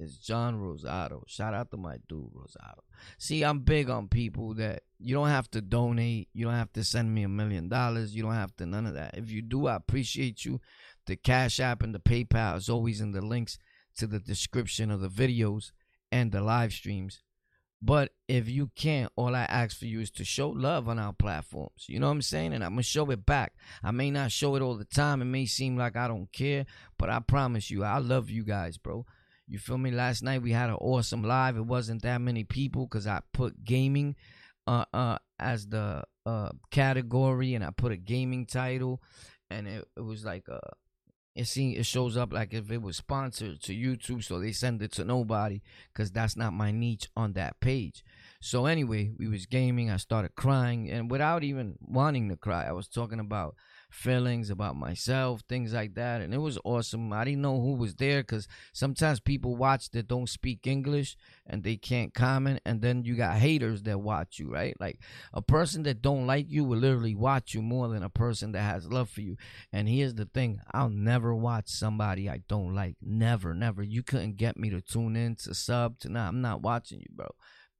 It's 0.00 0.16
John 0.16 0.60
Rosado. 0.60 1.22
Shout 1.26 1.54
out 1.54 1.72
to 1.72 1.76
my 1.76 1.96
dude 2.08 2.32
Rosado. 2.32 2.82
See, 3.18 3.42
I'm 3.42 3.60
big 3.60 3.90
on 3.90 4.06
people 4.06 4.54
that 4.54 4.82
you 5.00 5.14
don't 5.14 5.28
have 5.28 5.50
to 5.50 5.60
donate. 5.60 6.28
You 6.32 6.44
don't 6.44 6.54
have 6.54 6.72
to 6.74 6.84
send 6.84 7.12
me 7.12 7.24
a 7.24 7.28
million 7.28 7.68
dollars. 7.68 8.14
You 8.14 8.22
don't 8.22 8.34
have 8.34 8.54
to 8.56 8.66
none 8.66 8.86
of 8.86 8.94
that. 8.94 9.18
If 9.18 9.30
you 9.30 9.42
do, 9.42 9.66
I 9.66 9.74
appreciate 9.74 10.44
you. 10.44 10.60
The 11.06 11.16
Cash 11.16 11.58
App 11.58 11.82
and 11.82 11.92
the 11.92 11.98
PayPal 11.98 12.56
is 12.56 12.68
always 12.68 13.00
in 13.00 13.10
the 13.10 13.22
links 13.22 13.58
to 13.96 14.06
the 14.06 14.20
description 14.20 14.92
of 14.92 15.00
the 15.00 15.08
videos 15.08 15.72
and 16.12 16.30
the 16.30 16.42
live 16.42 16.72
streams. 16.72 17.22
But 17.82 18.12
if 18.26 18.48
you 18.48 18.70
can't, 18.76 19.12
all 19.16 19.34
I 19.34 19.44
ask 19.44 19.78
for 19.78 19.86
you 19.86 20.00
is 20.00 20.10
to 20.12 20.24
show 20.24 20.50
love 20.50 20.88
on 20.88 20.98
our 20.98 21.12
platforms. 21.12 21.86
You 21.88 21.98
know 22.00 22.06
what 22.06 22.12
I'm 22.12 22.22
saying? 22.22 22.52
And 22.52 22.64
I'm 22.64 22.72
going 22.72 22.78
to 22.78 22.88
show 22.88 23.08
it 23.10 23.24
back. 23.24 23.54
I 23.82 23.90
may 23.92 24.10
not 24.10 24.32
show 24.32 24.56
it 24.56 24.62
all 24.62 24.76
the 24.76 24.84
time. 24.84 25.22
It 25.22 25.26
may 25.26 25.46
seem 25.46 25.76
like 25.76 25.96
I 25.96 26.08
don't 26.08 26.30
care, 26.32 26.66
but 26.98 27.08
I 27.10 27.20
promise 27.20 27.70
you, 27.70 27.84
I 27.84 27.98
love 27.98 28.30
you 28.30 28.44
guys, 28.44 28.78
bro. 28.78 29.06
You 29.48 29.58
feel 29.58 29.78
me? 29.78 29.90
Last 29.90 30.22
night 30.22 30.42
we 30.42 30.52
had 30.52 30.68
an 30.70 30.76
awesome 30.76 31.22
live. 31.22 31.56
It 31.56 31.66
wasn't 31.66 32.02
that 32.02 32.20
many 32.20 32.44
people 32.44 32.86
because 32.86 33.06
I 33.06 33.20
put 33.32 33.64
gaming 33.64 34.14
uh, 34.66 34.84
uh, 34.92 35.18
as 35.38 35.66
the 35.66 36.04
uh, 36.26 36.50
category 36.70 37.54
and 37.54 37.64
I 37.64 37.70
put 37.70 37.92
a 37.92 37.96
gaming 37.96 38.46
title. 38.46 39.02
And 39.50 39.66
it, 39.66 39.88
it 39.96 40.02
was 40.02 40.24
like 40.24 40.46
a 40.48 40.60
it 41.38 41.46
see 41.46 41.76
it 41.76 41.86
shows 41.86 42.16
up 42.16 42.32
like 42.32 42.52
if 42.52 42.70
it 42.70 42.82
was 42.82 42.96
sponsored 42.96 43.62
to 43.62 43.72
YouTube, 43.72 44.24
so 44.24 44.40
they 44.40 44.50
send 44.50 44.82
it 44.82 44.92
to 44.92 45.04
nobody 45.04 45.62
because 45.92 46.10
that's 46.10 46.36
not 46.36 46.52
my 46.52 46.72
niche 46.72 47.08
on 47.16 47.34
that 47.34 47.60
page. 47.60 48.04
So 48.40 48.66
anyway, 48.66 49.12
we 49.16 49.28
was 49.28 49.46
gaming. 49.46 49.88
I 49.88 49.98
started 49.98 50.34
crying, 50.34 50.90
and 50.90 51.10
without 51.10 51.44
even 51.44 51.76
wanting 51.80 52.28
to 52.28 52.36
cry, 52.36 52.66
I 52.66 52.72
was 52.72 52.88
talking 52.88 53.20
about 53.20 53.54
feelings 53.90 54.50
about 54.50 54.76
myself, 54.76 55.42
things 55.48 55.72
like 55.72 55.94
that. 55.94 56.20
And 56.20 56.34
it 56.34 56.38
was 56.38 56.58
awesome. 56.64 57.12
I 57.12 57.24
didn't 57.24 57.42
know 57.42 57.60
who 57.60 57.74
was 57.74 57.94
there 57.94 58.22
because 58.22 58.46
sometimes 58.72 59.20
people 59.20 59.56
watch 59.56 59.90
that 59.90 60.08
don't 60.08 60.28
speak 60.28 60.66
English 60.66 61.16
and 61.46 61.62
they 61.62 61.76
can't 61.76 62.12
comment. 62.12 62.60
And 62.64 62.82
then 62.82 63.04
you 63.04 63.16
got 63.16 63.36
haters 63.36 63.82
that 63.84 64.00
watch 64.00 64.38
you, 64.38 64.50
right? 64.52 64.76
Like 64.78 65.00
a 65.32 65.42
person 65.42 65.82
that 65.84 66.02
don't 66.02 66.26
like 66.26 66.46
you 66.48 66.64
will 66.64 66.78
literally 66.78 67.14
watch 67.14 67.54
you 67.54 67.62
more 67.62 67.88
than 67.88 68.02
a 68.02 68.10
person 68.10 68.52
that 68.52 68.62
has 68.62 68.86
love 68.86 69.08
for 69.10 69.22
you. 69.22 69.36
And 69.72 69.88
here's 69.88 70.14
the 70.14 70.26
thing 70.26 70.60
I'll 70.72 70.90
never 70.90 71.34
watch 71.34 71.68
somebody 71.68 72.28
I 72.28 72.42
don't 72.48 72.74
like. 72.74 72.96
Never, 73.00 73.54
never. 73.54 73.82
You 73.82 74.02
couldn't 74.02 74.36
get 74.36 74.56
me 74.56 74.70
to 74.70 74.80
tune 74.80 75.16
in, 75.16 75.36
to 75.36 75.54
sub, 75.54 75.98
to 76.00 76.08
not. 76.08 76.28
I'm 76.28 76.42
not 76.42 76.62
watching 76.62 77.00
you, 77.00 77.06
bro. 77.10 77.28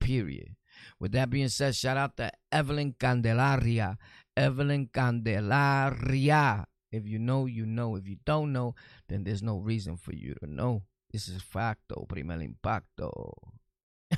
Period. 0.01 0.55
With 1.01 1.13
that 1.13 1.31
being 1.31 1.49
said, 1.49 1.75
shout 1.75 1.97
out 1.97 2.17
to 2.17 2.31
Evelyn 2.53 2.95
Candelaria. 2.99 3.99
Evelyn 4.39 4.89
Candelaria. 4.95 6.65
If 6.93 7.07
you 7.07 7.19
know, 7.19 7.47
you 7.47 7.67
know. 7.67 7.97
If 7.97 8.07
you 8.07 8.17
don't 8.25 8.53
know, 8.53 8.77
then 9.09 9.25
there's 9.25 9.43
no 9.43 9.59
reason 9.59 9.97
for 9.97 10.15
you 10.15 10.35
to 10.41 10.47
know. 10.47 10.83
This 11.13 11.29
is 11.29 11.43
facto, 11.43 12.07
primer 12.09 12.41
impacto. 12.41 13.35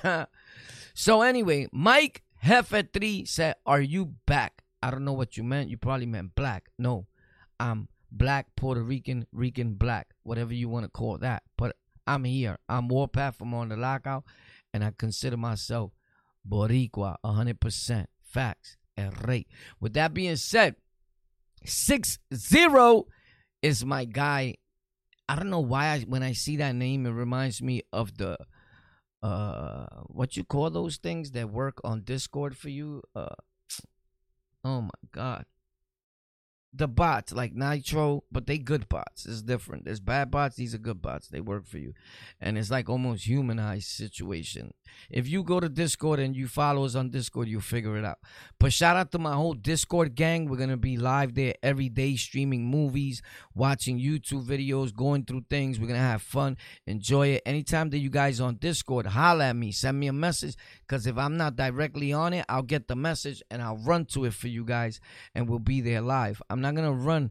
so 0.94 1.22
anyway, 1.22 1.68
Mike 1.72 2.22
Hefe3 2.44 3.26
said, 3.26 3.54
Are 3.64 3.80
you 3.80 4.14
back? 4.26 4.62
I 4.82 4.90
don't 4.90 5.04
know 5.04 5.14
what 5.14 5.36
you 5.36 5.42
meant. 5.42 5.70
You 5.70 5.78
probably 5.78 6.06
meant 6.06 6.34
black. 6.34 6.68
No, 6.78 7.06
I'm 7.58 7.88
black, 8.12 8.48
Puerto 8.56 8.82
Rican, 8.82 9.26
Rican 9.32 9.74
black, 9.74 10.08
whatever 10.22 10.52
you 10.52 10.68
want 10.68 10.84
to 10.84 10.90
call 10.90 11.16
that. 11.18 11.44
But 11.56 11.76
I'm 12.06 12.24
here. 12.24 12.58
I'm 12.68 12.88
Warpath 12.88 13.40
I'm 13.40 13.54
on 13.54 13.70
the 13.70 13.76
lockout, 13.76 14.24
and 14.74 14.84
I 14.84 14.92
consider 14.96 15.36
myself 15.38 15.92
Boricua, 16.46 17.16
100%. 17.24 18.06
Facts 18.22 18.76
rate. 19.24 19.48
With 19.80 19.94
that 19.94 20.14
being 20.14 20.36
said, 20.36 20.76
6 21.64 22.18
0 22.34 23.06
is 23.62 23.84
my 23.84 24.04
guy. 24.04 24.56
I 25.28 25.36
don't 25.36 25.50
know 25.50 25.60
why 25.60 25.86
I, 25.86 26.00
when 26.00 26.22
I 26.22 26.32
see 26.32 26.56
that 26.56 26.74
name, 26.74 27.06
it 27.06 27.10
reminds 27.10 27.62
me 27.62 27.82
of 27.92 28.16
the 28.18 28.36
uh 29.22 29.84
what 30.06 30.34
you 30.34 30.44
call 30.44 30.70
those 30.70 30.96
things 30.96 31.32
that 31.32 31.50
work 31.50 31.78
on 31.84 32.02
Discord 32.02 32.56
for 32.56 32.70
you. 32.70 33.02
Uh 33.14 33.34
oh 34.64 34.80
my 34.82 34.90
god 35.12 35.44
the 36.72 36.86
bots 36.86 37.32
like 37.32 37.52
Nitro, 37.52 38.22
but 38.30 38.46
they 38.46 38.58
good 38.58 38.88
bots. 38.88 39.26
It's 39.26 39.42
different. 39.42 39.84
There's 39.84 40.00
bad 40.00 40.30
bots. 40.30 40.56
These 40.56 40.74
are 40.74 40.78
good 40.78 41.02
bots. 41.02 41.28
They 41.28 41.40
work 41.40 41.66
for 41.66 41.78
you, 41.78 41.94
and 42.40 42.56
it's 42.56 42.70
like 42.70 42.88
almost 42.88 43.26
humanized 43.26 43.88
situation. 43.88 44.72
If 45.08 45.28
you 45.28 45.42
go 45.42 45.60
to 45.60 45.68
Discord 45.68 46.20
and 46.20 46.36
you 46.36 46.46
follow 46.46 46.84
us 46.84 46.94
on 46.94 47.10
Discord, 47.10 47.48
you'll 47.48 47.60
figure 47.60 47.96
it 47.96 48.04
out. 48.04 48.18
But 48.58 48.72
shout 48.72 48.96
out 48.96 49.10
to 49.12 49.18
my 49.18 49.34
whole 49.34 49.54
Discord 49.54 50.14
gang. 50.14 50.48
We're 50.48 50.58
gonna 50.58 50.76
be 50.76 50.96
live 50.96 51.34
there 51.34 51.54
every 51.62 51.88
day, 51.88 52.16
streaming 52.16 52.66
movies, 52.66 53.22
watching 53.54 53.98
YouTube 53.98 54.46
videos, 54.46 54.94
going 54.94 55.24
through 55.24 55.44
things. 55.50 55.80
We're 55.80 55.88
gonna 55.88 55.98
have 55.98 56.22
fun, 56.22 56.56
enjoy 56.86 57.28
it. 57.28 57.42
Anytime 57.46 57.90
that 57.90 57.98
you 57.98 58.10
guys 58.10 58.40
on 58.40 58.56
Discord, 58.56 59.06
holla 59.06 59.48
at 59.48 59.56
me, 59.56 59.72
send 59.72 59.98
me 59.98 60.06
a 60.06 60.12
message. 60.12 60.54
Cause 60.90 61.06
if 61.06 61.16
I'm 61.16 61.36
not 61.36 61.54
directly 61.54 62.12
on 62.12 62.32
it, 62.32 62.44
I'll 62.48 62.62
get 62.62 62.88
the 62.88 62.96
message 62.96 63.44
and 63.48 63.62
I'll 63.62 63.76
run 63.78 64.06
to 64.06 64.24
it 64.24 64.34
for 64.34 64.48
you 64.48 64.64
guys, 64.64 64.98
and 65.36 65.48
we'll 65.48 65.60
be 65.60 65.80
there 65.80 66.00
live. 66.00 66.42
I'm 66.50 66.60
not 66.60 66.74
gonna 66.74 66.92
run 66.92 67.30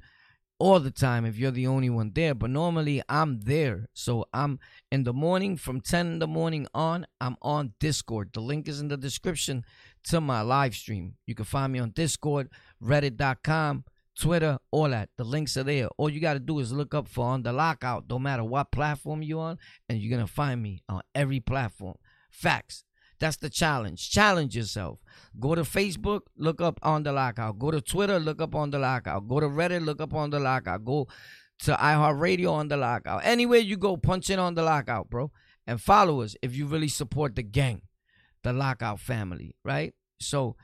all 0.60 0.80
the 0.80 0.92
time 0.92 1.26
if 1.26 1.38
you're 1.38 1.52
the 1.52 1.68
only 1.68 1.90
one 1.90 2.12
there, 2.16 2.34
but 2.34 2.50
normally 2.50 3.02
I'm 3.10 3.42
there. 3.42 3.90
So 3.94 4.26
I'm 4.34 4.60
in 4.90 5.04
the 5.04 5.12
morning 5.12 5.58
from 5.58 5.82
10 5.82 6.08
in 6.08 6.20
the 6.20 6.28
morning 6.28 6.68
on, 6.74 7.06
I'm 7.20 7.36
on 7.42 7.74
Discord. 7.82 8.30
The 8.34 8.40
link 8.40 8.70
is 8.70 8.80
in 8.80 8.88
the 8.88 8.98
description 8.98 9.66
to 10.06 10.22
my 10.22 10.40
live 10.42 10.74
stream. 10.74 11.16
You 11.26 11.36
can 11.36 11.46
find 11.46 11.74
me 11.74 11.80
on 11.80 11.92
Discord, 11.92 12.50
reddit.com, 12.82 13.86
Twitter, 14.20 14.60
all 14.72 14.90
that. 14.90 15.10
The 15.18 15.24
links 15.24 15.56
are 15.56 15.64
there. 15.64 15.88
All 15.98 16.10
you 16.10 16.20
got 16.20 16.34
to 16.34 16.40
do 16.40 16.60
is 16.60 16.74
look 16.74 16.94
up 16.94 17.08
for 17.08 17.26
On 17.26 17.44
the 17.44 17.54
Lockout, 17.54 18.06
no 18.10 18.20
matter 18.20 18.44
what 18.44 18.72
platform 18.72 19.22
you're 19.22 19.40
on, 19.40 19.58
and 19.88 20.00
you're 20.00 20.16
going 20.16 20.26
to 20.26 20.32
find 20.32 20.62
me 20.62 20.84
on 20.90 21.02
every 21.14 21.40
platform. 21.40 21.96
Facts. 22.30 22.84
That's 23.20 23.38
the 23.38 23.50
challenge. 23.50 24.10
Challenge 24.10 24.56
yourself. 24.56 25.00
Go 25.40 25.56
to 25.56 25.62
Facebook, 25.62 26.22
look 26.38 26.62
up 26.62 26.80
on 26.84 27.04
the 27.04 27.12
lockout. 27.12 27.60
Go 27.60 27.72
to 27.72 27.82
Twitter, 27.82 28.20
look 28.20 28.42
up 28.42 28.56
on 28.56 28.72
the 28.72 28.80
lockout. 28.80 29.28
Go 29.28 29.40
to 29.40 29.48
Reddit, 29.48 29.84
look 29.86 30.02
up 30.02 30.14
on 30.14 30.30
the 30.30 30.40
lockout. 30.40 30.86
Go 30.86 31.08
to 31.60 31.74
iHeartRadio 31.74 32.52
on 32.52 32.70
the 32.70 32.78
lockout. 32.78 33.22
Anywhere 33.26 33.60
you 33.60 33.78
go, 33.78 33.98
punch 33.98 34.30
in 34.30 34.40
on 34.40 34.56
the 34.56 34.64
lockout, 34.64 35.10
bro. 35.10 35.32
And 35.68 35.82
follow 35.82 36.22
us 36.22 36.36
if 36.42 36.56
you 36.56 36.66
really 36.66 36.88
support 36.88 37.36
the 37.36 37.44
gang, 37.44 37.82
the 38.44 38.54
lockout 38.54 39.00
family, 39.00 39.56
right? 39.64 39.94
So, 40.20 40.56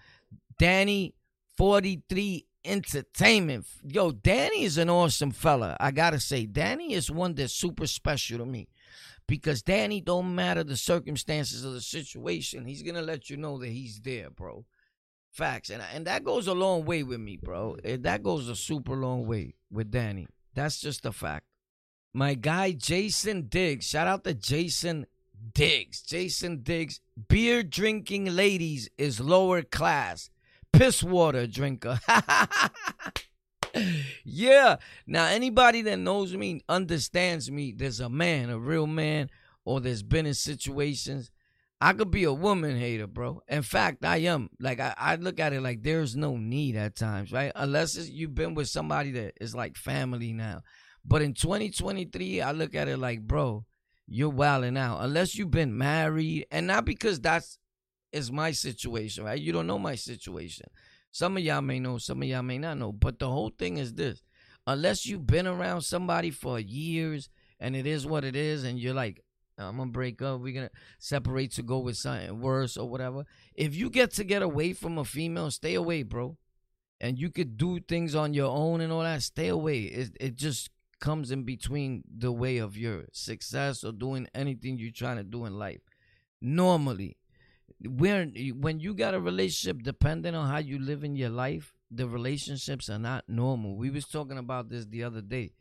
Danny 0.58 1.14
43 1.58 2.46
Entertainment. 2.66 3.68
Yo, 3.84 4.12
Danny 4.12 4.64
is 4.64 4.80
an 4.80 4.90
awesome 4.90 5.30
fella. 5.30 5.78
I 5.80 5.92
gotta 5.92 6.20
say, 6.20 6.48
Danny 6.48 6.94
is 6.94 7.12
one 7.12 7.36
that's 7.36 7.54
super 7.54 7.86
special 7.86 8.40
to 8.40 8.46
me 8.46 8.70
because 9.28 9.62
Danny 9.62 10.02
don't 10.02 10.36
matter 10.36 10.64
the 10.64 10.78
circumstances 10.78 11.64
of 11.64 11.74
the 11.74 11.82
situation. 11.82 12.66
He's 12.66 12.84
gonna 12.84 13.02
let 13.02 13.30
you 13.30 13.38
know 13.38 13.58
that 13.60 13.70
he's 13.70 14.02
there, 14.02 14.30
bro. 14.30 14.66
Facts, 15.32 15.70
and 15.70 15.84
and 15.94 16.08
that 16.08 16.24
goes 16.24 16.48
a 16.48 16.54
long 16.54 16.86
way 16.86 17.04
with 17.04 17.20
me, 17.20 17.38
bro. 17.38 17.78
Eh, 17.84 17.98
that 18.02 18.24
goes 18.24 18.48
a 18.48 18.56
super 18.56 18.96
long 18.96 19.26
way 19.28 19.56
with 19.72 19.92
Danny. 19.92 20.28
That's 20.54 20.80
just 20.80 21.06
a 21.06 21.12
fact. 21.12 21.46
My 22.14 22.34
guy 22.34 22.72
Jason 22.72 23.48
Diggs, 23.50 23.88
shout 23.88 24.08
out 24.08 24.24
to 24.24 24.34
Jason 24.34 25.06
Diggs. 25.54 26.02
Jason 26.02 26.64
Diggs, 26.64 27.02
beer 27.28 27.62
drinking 27.64 28.26
ladies 28.26 28.90
is 28.98 29.20
lower 29.20 29.62
class. 29.62 30.30
Piss 30.72 31.04
water 31.04 31.48
drinker. 31.48 32.00
yeah. 34.24 34.78
Now, 35.08 35.28
anybody 35.28 35.82
that 35.84 35.98
knows 35.98 36.36
me 36.36 36.62
understands 36.70 37.52
me. 37.52 37.74
There's 37.76 38.00
a 38.00 38.10
man, 38.10 38.50
a 38.50 38.60
real 38.60 38.88
man, 38.88 39.30
or 39.64 39.82
there's 39.82 40.04
been 40.04 40.26
in 40.26 40.34
situations. 40.34 41.32
I 41.82 41.94
could 41.94 42.10
be 42.10 42.24
a 42.24 42.34
woman 42.34 42.78
hater, 42.78 43.08
bro. 43.08 43.42
In 43.48 43.62
fact, 43.62 44.06
I 44.06 44.18
am. 44.18 44.50
Like 44.60 44.80
I, 44.80 44.94
I 44.98 45.16
look 45.16 45.40
at 45.40 45.54
it 45.54 45.62
like 45.62 45.84
there's 45.84 46.16
no 46.16 46.38
need 46.38 46.76
at 46.76 46.96
times, 46.96 47.32
right? 47.32 47.52
Unless 47.56 48.10
you've 48.10 48.36
been 48.36 48.56
with 48.56 48.70
somebody 48.70 49.12
that 49.12 49.34
is 49.42 49.54
like 49.54 49.76
family 49.76 50.32
now. 50.32 50.62
But 51.04 51.22
in 51.22 51.34
2023, 51.34 52.42
I 52.42 52.52
look 52.52 52.74
at 52.74 52.88
it 52.88 52.98
like, 52.98 53.22
bro, 53.22 53.66
you're 54.08 54.30
wilding 54.30 54.78
out. 54.78 55.00
Unless 55.02 55.36
you've 55.36 55.52
been 55.52 55.78
married, 55.78 56.48
and 56.50 56.68
not 56.68 56.86
because 56.86 57.20
that's 57.20 57.60
is 58.12 58.32
my 58.32 58.52
situation, 58.52 59.26
right? 59.26 59.40
You 59.40 59.52
don't 59.52 59.68
know 59.68 59.78
my 59.78 59.96
situation. 59.96 60.68
Some 61.16 61.38
of 61.38 61.44
y'all 61.44 61.62
may 61.62 61.80
know, 61.80 61.98
some 61.98 62.22
of 62.22 62.28
y'all 62.28 62.42
may 62.42 62.58
not 62.58 62.78
know. 62.78 62.92
But 62.92 63.20
the 63.20 63.30
whole 63.30 63.50
thing 63.50 63.78
is 63.78 63.94
this 63.94 64.22
unless 64.68 65.06
you've 65.06 65.26
been 65.26 65.48
around 65.48 65.84
somebody 65.84 66.30
for 66.30 66.60
years 66.60 67.30
and 67.58 67.74
it 67.74 67.88
is 67.88 68.06
what 68.06 68.26
it 68.26 68.36
is, 68.36 68.66
and 68.66 68.78
you're 68.78 68.94
like, 68.94 69.24
I'm 69.58 69.78
gonna 69.78 69.92
break 69.92 70.22
up, 70.22 70.42
we're 70.42 70.54
gonna 70.54 70.72
separate 71.00 71.54
to 71.54 71.64
go 71.64 71.80
with 71.80 71.96
something 71.96 72.42
worse 72.42 72.76
or 72.76 72.90
whatever. 72.90 73.24
If 73.54 73.76
you 73.76 73.90
get 73.90 74.12
to 74.16 74.26
get 74.26 74.42
away 74.42 74.74
from 74.74 74.98
a 74.98 75.06
female, 75.06 75.52
stay 75.52 75.76
away, 75.76 76.04
bro. 76.04 76.36
And 77.00 77.18
you 77.18 77.30
could 77.30 77.56
do 77.56 77.80
things 77.80 78.14
on 78.14 78.34
your 78.34 78.52
own 78.52 78.82
and 78.82 78.92
all 78.92 79.04
that, 79.04 79.22
stay 79.22 79.48
away. 79.48 79.84
It 79.84 80.18
it 80.20 80.36
just 80.36 80.70
comes 81.00 81.32
in 81.32 81.44
between 81.44 82.04
the 82.14 82.34
way 82.34 82.58
of 82.58 82.76
your 82.76 83.06
success 83.14 83.86
or 83.86 83.94
doing 83.94 84.28
anything 84.36 84.78
you're 84.78 84.92
trying 84.92 85.16
to 85.16 85.24
do 85.24 85.46
in 85.46 85.58
life. 85.58 85.80
Normally 86.42 87.16
when 87.82 88.34
when 88.60 88.80
you 88.80 88.94
got 88.94 89.14
a 89.14 89.20
relationship 89.20 89.84
depending 89.84 90.36
on 90.36 90.50
how 90.50 90.58
you 90.58 90.80
live 90.80 91.04
in 91.04 91.16
your 91.16 91.30
life 91.30 91.74
the 91.92 92.08
relationships 92.08 92.90
are 92.90 93.00
not 93.00 93.24
normal. 93.28 93.78
We 93.78 93.90
was 93.90 94.06
talking 94.06 94.38
about 94.38 94.70
this 94.70 94.86
the 94.86 95.04
other 95.04 95.22
day. 95.22 95.54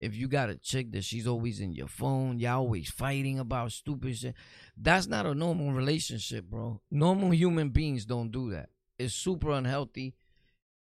If 0.00 0.16
you 0.16 0.26
got 0.26 0.50
a 0.50 0.56
chick 0.56 0.90
that 0.92 1.04
she's 1.04 1.26
always 1.26 1.60
in 1.60 1.72
your 1.72 1.88
phone 1.88 2.38
y'all 2.38 2.58
always 2.58 2.90
fighting 2.90 3.38
about 3.38 3.72
stupid 3.72 4.16
shit 4.16 4.34
that's 4.76 5.06
not 5.06 5.26
a 5.26 5.34
normal 5.34 5.72
relationship 5.72 6.44
bro. 6.44 6.80
Normal 6.90 7.32
human 7.32 7.70
beings 7.70 8.04
don't 8.04 8.30
do 8.30 8.50
that. 8.50 8.68
It's 8.98 9.14
super 9.14 9.50
unhealthy 9.50 10.14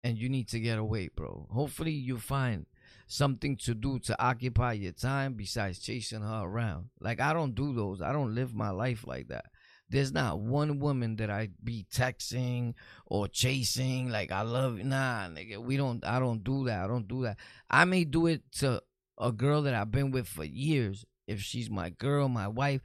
and 0.03 0.19
you 0.19 0.29
need 0.29 0.49
to 0.49 0.61
get 0.61 0.79
away 0.79 1.09
bro. 1.15 1.47
Hopefully 1.51 1.93
you 1.93 2.19
find 2.19 2.67
something 3.07 3.57
to 3.57 3.75
do 3.75 3.99
to 4.01 4.21
occupy 4.23 4.73
your 4.73 4.93
time 4.93 5.35
besides 5.35 5.79
chasing 5.79 6.23
her 6.23 6.43
around. 6.45 6.87
Like 6.99 7.21
i 7.21 7.33
don't 7.33 7.55
do 7.55 7.75
those. 7.75 8.03
I 8.03 8.13
don't 8.13 8.35
live 8.35 8.55
my 8.55 8.71
life 8.71 9.07
like 9.07 9.29
that 9.29 9.47
there's 9.95 10.13
not 10.13 10.41
one 10.41 10.81
woman 10.81 11.15
that 11.17 11.31
I 11.31 11.51
be 11.63 11.87
texting 11.89 12.75
or 13.07 13.29
chasing. 13.29 14.11
Like 14.11 14.33
I 14.33 14.43
love 14.43 14.79
nah, 14.79 15.29
nigga. 15.29 15.59
We 15.59 15.77
don't. 15.77 16.05
I 16.05 16.19
don't 16.19 16.43
do 16.43 16.65
that. 16.65 16.83
I 16.83 16.89
don't 16.89 17.07
do 17.07 17.23
that. 17.23 17.39
I 17.71 17.85
may 17.85 18.03
do 18.03 18.27
it 18.27 18.43
to 18.59 18.83
a 19.17 19.31
girl 19.31 19.63
that 19.63 19.75
I've 19.75 19.93
been 19.93 20.11
with 20.11 20.27
for 20.27 20.43
years. 20.43 21.05
If 21.29 21.41
she's 21.43 21.71
my 21.71 21.91
girl, 21.91 22.29
my 22.29 22.49
wife. 22.49 22.81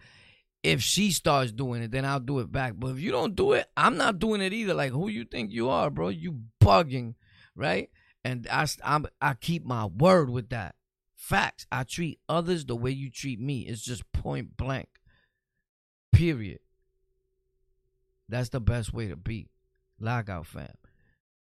If 0.62 0.84
she 0.84 1.10
starts 1.12 1.52
doing 1.52 1.82
it, 1.82 1.90
then 1.90 2.06
I'll 2.06 2.20
do 2.20 2.40
it 2.40 2.52
back. 2.52 2.74
But 2.78 2.90
if 2.90 3.00
you 3.00 3.12
don't 3.12 3.36
do 3.36 3.54
it, 3.54 3.66
I'm 3.76 3.98
not 3.98 4.20
doing 4.20 4.42
it 4.42 4.54
either. 4.54 4.76
Like 4.76 4.92
who 4.92 5.08
you 5.08 5.26
think 5.26 5.52
you 5.52 5.68
are, 5.70 5.90
bro? 5.90 6.10
You 6.10 6.42
bugging, 6.64 7.16
right? 7.56 7.90
And 8.24 8.48
I 8.52 8.68
I'm, 8.84 9.08
I 9.20 9.34
keep 9.34 9.66
my 9.66 9.86
word 9.86 10.30
with 10.30 10.50
that. 10.50 10.76
Facts. 11.16 11.66
I 11.72 11.86
treat 11.86 12.20
others 12.30 12.66
the 12.66 12.76
way 12.76 12.92
you 12.92 13.10
treat 13.10 13.40
me. 13.40 13.62
It's 13.62 13.82
just 13.82 14.12
point 14.12 14.56
blank. 14.58 14.90
Period. 16.14 16.60
That's 18.30 18.50
the 18.50 18.62
best 18.62 18.94
way 18.94 19.08
to 19.08 19.16
be. 19.16 19.48
Lockout 20.00 20.46
fam. 20.46 20.70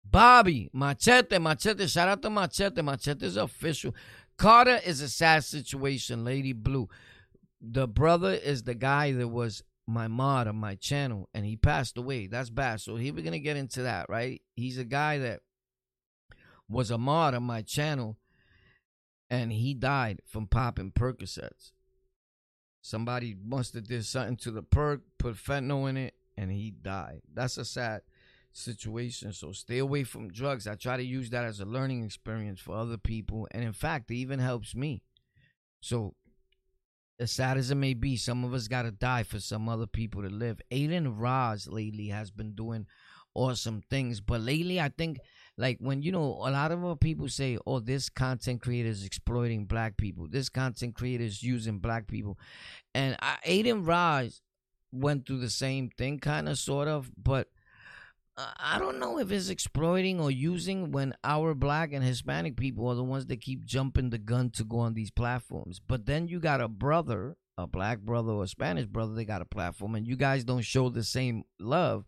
Bobby, 0.05 0.71
Machete, 0.73 1.39
Machete, 1.39 1.87
shout 1.87 2.09
out 2.09 2.23
to 2.23 2.31
Machete. 2.31 2.83
Machete 2.83 3.27
is 3.27 3.37
official. 3.37 3.95
Carter 4.39 4.81
is 4.85 5.01
a 5.01 5.09
sad 5.09 5.45
situation, 5.45 6.25
Lady 6.25 6.53
Blue. 6.53 6.89
The 7.61 7.87
brother 7.87 8.33
is 8.33 8.63
the 8.63 8.75
guy 8.75 9.13
that 9.13 9.29
was 9.29 9.63
my 9.87 10.07
mod 10.07 10.47
on 10.47 10.57
my 10.57 10.75
channel 10.75 11.29
and 11.35 11.45
he 11.45 11.57
passed 11.57 11.97
away. 11.97 12.27
That's 12.27 12.51
bad. 12.51 12.81
So 12.81 12.97
here 12.97 13.13
we're 13.13 13.25
gonna 13.25 13.39
get 13.39 13.57
into 13.57 13.83
that, 13.83 14.09
right? 14.09 14.43
He's 14.55 14.79
a 14.79 14.85
guy 14.85 15.19
that 15.19 15.41
was 16.69 16.91
a 16.91 16.99
mod 16.99 17.35
on 17.35 17.43
my 17.43 17.63
channel 17.63 18.17
and 19.31 19.53
he 19.53 19.75
died 19.75 20.21
from 20.27 20.47
popping 20.47 20.93
Percocets. 20.93 21.73
Somebody 22.81 23.35
must 23.43 23.75
have 23.75 23.89
did 23.89 24.05
something 24.05 24.37
to 24.37 24.51
the 24.51 24.63
perk, 24.63 25.01
put 25.19 25.35
fentanyl 25.35 25.89
in 25.89 25.97
it, 25.97 26.15
and 26.39 26.53
he 26.53 26.71
died. 26.71 27.21
That's 27.35 27.59
a 27.59 27.65
sad 27.65 28.03
situation. 28.53 29.33
So 29.33 29.51
stay 29.51 29.79
away 29.79 30.05
from 30.05 30.31
drugs. 30.31 30.69
I 30.69 30.77
try 30.77 30.97
to 30.97 31.03
use 31.03 31.31
that 31.31 31.45
as 31.45 31.59
a 31.61 31.65
learning 31.65 32.05
experience 32.05 32.61
for 32.61 32.77
other 32.77 32.97
people. 32.97 33.49
And 33.51 33.65
in 33.65 33.73
fact, 33.73 34.11
it 34.13 34.15
even 34.15 34.39
helps 34.39 34.75
me. 34.77 35.03
So 35.81 36.15
as 37.19 37.33
sad 37.33 37.59
as 37.59 37.73
it 37.73 37.75
may 37.75 37.95
be, 37.95 38.17
some 38.17 38.45
of 38.45 38.55
us 38.55 38.69
gotta 38.69 38.93
die 38.93 39.25
for 39.25 39.41
some 39.41 39.69
other 39.69 39.89
people 39.89 40.23
to 40.23 40.29
live. 40.29 40.61
Adin 40.71 41.17
Ross 41.17 41.67
lately 41.67 42.09
has 42.09 42.31
been 42.31 42.53
doing 42.55 42.87
awesome 43.35 43.83
things. 43.91 44.21
But 44.21 44.41
lately 44.41 44.81
I 44.81 44.91
think 44.91 45.19
like 45.57 45.79
when 45.81 46.03
you 46.03 46.13
know 46.13 46.35
a 46.35 46.51
lot 46.51 46.71
of 46.71 47.01
people 47.01 47.29
say, 47.29 47.59
"Oh, 47.67 47.81
this 47.81 48.09
content 48.09 48.63
creator 48.63 48.89
is 48.89 49.05
exploiting 49.05 49.67
black 49.67 49.97
people. 49.97 50.29
This 50.29 50.49
content 50.49 50.95
creator 50.95 51.25
is 51.25 51.43
using 51.43 51.81
black 51.81 52.07
people," 52.07 52.39
and 52.95 53.17
I, 53.21 53.39
Adin 53.45 53.85
Ross 53.85 54.41
went 54.93 55.27
through 55.27 55.39
the 55.41 55.51
same 55.51 55.91
thing, 55.91 56.19
kind 56.19 56.49
of, 56.49 56.59
sort 56.59 56.89
of, 56.89 57.11
but 57.17 57.49
I 58.37 58.79
don't 58.79 59.01
know 59.01 59.19
if 59.19 59.33
it's 59.33 59.49
exploiting 59.49 60.21
or 60.21 60.31
using 60.31 60.93
when 60.93 61.13
our 61.25 61.55
black 61.55 61.93
and 61.93 62.05
Hispanic 62.05 62.57
people 62.57 62.87
are 62.87 62.95
the 62.95 63.03
ones 63.03 63.27
that 63.27 63.41
keep 63.41 63.65
jumping 63.65 64.11
the 64.11 64.19
gun 64.19 64.51
to 64.51 64.63
go 64.63 64.79
on 64.79 64.95
these 64.95 65.11
platforms. 65.11 65.81
But 65.85 66.07
then 66.07 66.29
you 66.29 66.39
got 66.39 66.61
a 66.61 66.69
brother, 66.69 67.37
a 67.57 67.67
black 67.67 67.99
brother 67.99 68.31
or 68.31 68.45
a 68.45 68.49
Spanish 68.49 68.87
brother, 68.87 69.15
they 69.15 69.25
got 69.25 69.43
a 69.43 69.45
platform, 69.45 69.97
and 69.97 70.07
you 70.07 70.15
guys 70.15 70.45
don't 70.45 70.63
show 70.63 70.89
the 70.89 71.03
same 71.03 71.43
love. 71.59 72.05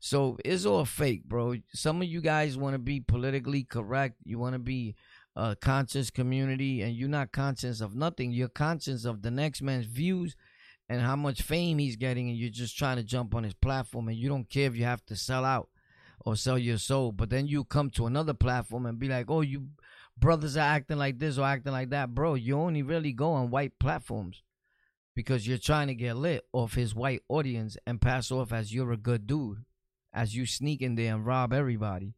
So 0.00 0.36
it's 0.44 0.66
all 0.66 0.84
fake, 0.84 1.24
bro. 1.24 1.54
Some 1.72 2.02
of 2.02 2.08
you 2.08 2.20
guys 2.20 2.58
want 2.58 2.74
to 2.74 2.80
be 2.80 2.98
politically 2.98 3.62
correct. 3.62 4.16
You 4.24 4.38
want 4.38 4.54
to 4.54 4.58
be 4.58 4.96
a 5.36 5.54
conscious 5.54 6.10
community, 6.10 6.82
and 6.82 6.96
you're 6.96 7.08
not 7.08 7.30
conscious 7.30 7.80
of 7.80 7.94
nothing. 7.94 8.32
You're 8.32 8.48
conscious 8.48 9.04
of 9.04 9.22
the 9.22 9.30
next 9.30 9.62
man's 9.62 9.86
views 9.86 10.34
and 10.88 11.00
how 11.00 11.16
much 11.16 11.42
fame 11.42 11.78
he's 11.78 11.96
getting, 11.96 12.28
and 12.28 12.38
you're 12.38 12.50
just 12.50 12.76
trying 12.76 12.96
to 12.96 13.02
jump 13.02 13.34
on 13.34 13.44
his 13.44 13.54
platform, 13.54 14.08
and 14.08 14.16
you 14.16 14.28
don't 14.28 14.48
care 14.48 14.66
if 14.66 14.76
you 14.76 14.84
have 14.84 15.04
to 15.06 15.16
sell 15.16 15.44
out 15.44 15.68
or 16.20 16.36
sell 16.36 16.58
your 16.58 16.78
soul. 16.78 17.12
But 17.12 17.30
then 17.30 17.46
you 17.46 17.64
come 17.64 17.90
to 17.90 18.06
another 18.06 18.34
platform 18.34 18.86
and 18.86 18.98
be 18.98 19.08
like, 19.08 19.30
oh, 19.30 19.42
you 19.42 19.68
brothers 20.18 20.56
are 20.56 20.60
acting 20.60 20.98
like 20.98 21.18
this 21.18 21.38
or 21.38 21.46
acting 21.46 21.72
like 21.72 21.90
that. 21.90 22.14
Bro, 22.14 22.34
you 22.34 22.58
only 22.58 22.82
really 22.82 23.12
go 23.12 23.32
on 23.32 23.50
white 23.50 23.78
platforms 23.78 24.42
because 25.14 25.46
you're 25.46 25.58
trying 25.58 25.88
to 25.88 25.94
get 25.94 26.16
lit 26.16 26.44
off 26.52 26.74
his 26.74 26.94
white 26.94 27.22
audience 27.28 27.76
and 27.86 28.00
pass 28.00 28.30
off 28.30 28.52
as 28.52 28.74
you're 28.74 28.92
a 28.92 28.96
good 28.96 29.26
dude, 29.26 29.64
as 30.12 30.34
you 30.34 30.46
sneak 30.46 30.80
in 30.82 30.94
there 30.94 31.14
and 31.14 31.26
rob 31.26 31.52
everybody. 31.52 32.14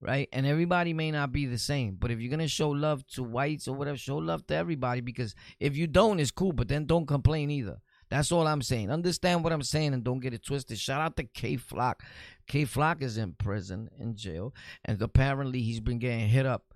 Right? 0.00 0.28
And 0.32 0.44
everybody 0.44 0.92
may 0.92 1.10
not 1.10 1.32
be 1.32 1.46
the 1.46 1.58
same. 1.58 1.96
But 1.98 2.10
if 2.10 2.20
you're 2.20 2.28
going 2.28 2.40
to 2.40 2.48
show 2.48 2.68
love 2.68 3.06
to 3.14 3.22
whites 3.22 3.66
or 3.66 3.74
whatever, 3.74 3.96
show 3.96 4.18
love 4.18 4.46
to 4.48 4.54
everybody 4.54 5.00
because 5.00 5.34
if 5.58 5.78
you 5.78 5.86
don't, 5.86 6.20
it's 6.20 6.30
cool. 6.30 6.52
But 6.52 6.68
then 6.68 6.84
don't 6.84 7.06
complain 7.06 7.50
either. 7.50 7.78
That's 8.14 8.30
all 8.30 8.46
I'm 8.46 8.62
saying. 8.62 8.92
Understand 8.92 9.42
what 9.42 9.52
I'm 9.52 9.64
saying 9.64 9.92
and 9.92 10.04
don't 10.04 10.20
get 10.20 10.32
it 10.32 10.44
twisted. 10.44 10.78
Shout 10.78 11.00
out 11.00 11.16
to 11.16 11.24
Kay 11.24 11.56
Flock. 11.56 12.04
Kay 12.46 12.64
Flock 12.64 13.02
is 13.02 13.18
in 13.18 13.32
prison, 13.32 13.90
in 13.98 14.14
jail, 14.14 14.54
and 14.84 15.02
apparently 15.02 15.62
he's 15.62 15.80
been 15.80 15.98
getting 15.98 16.28
hit 16.28 16.46
up 16.46 16.72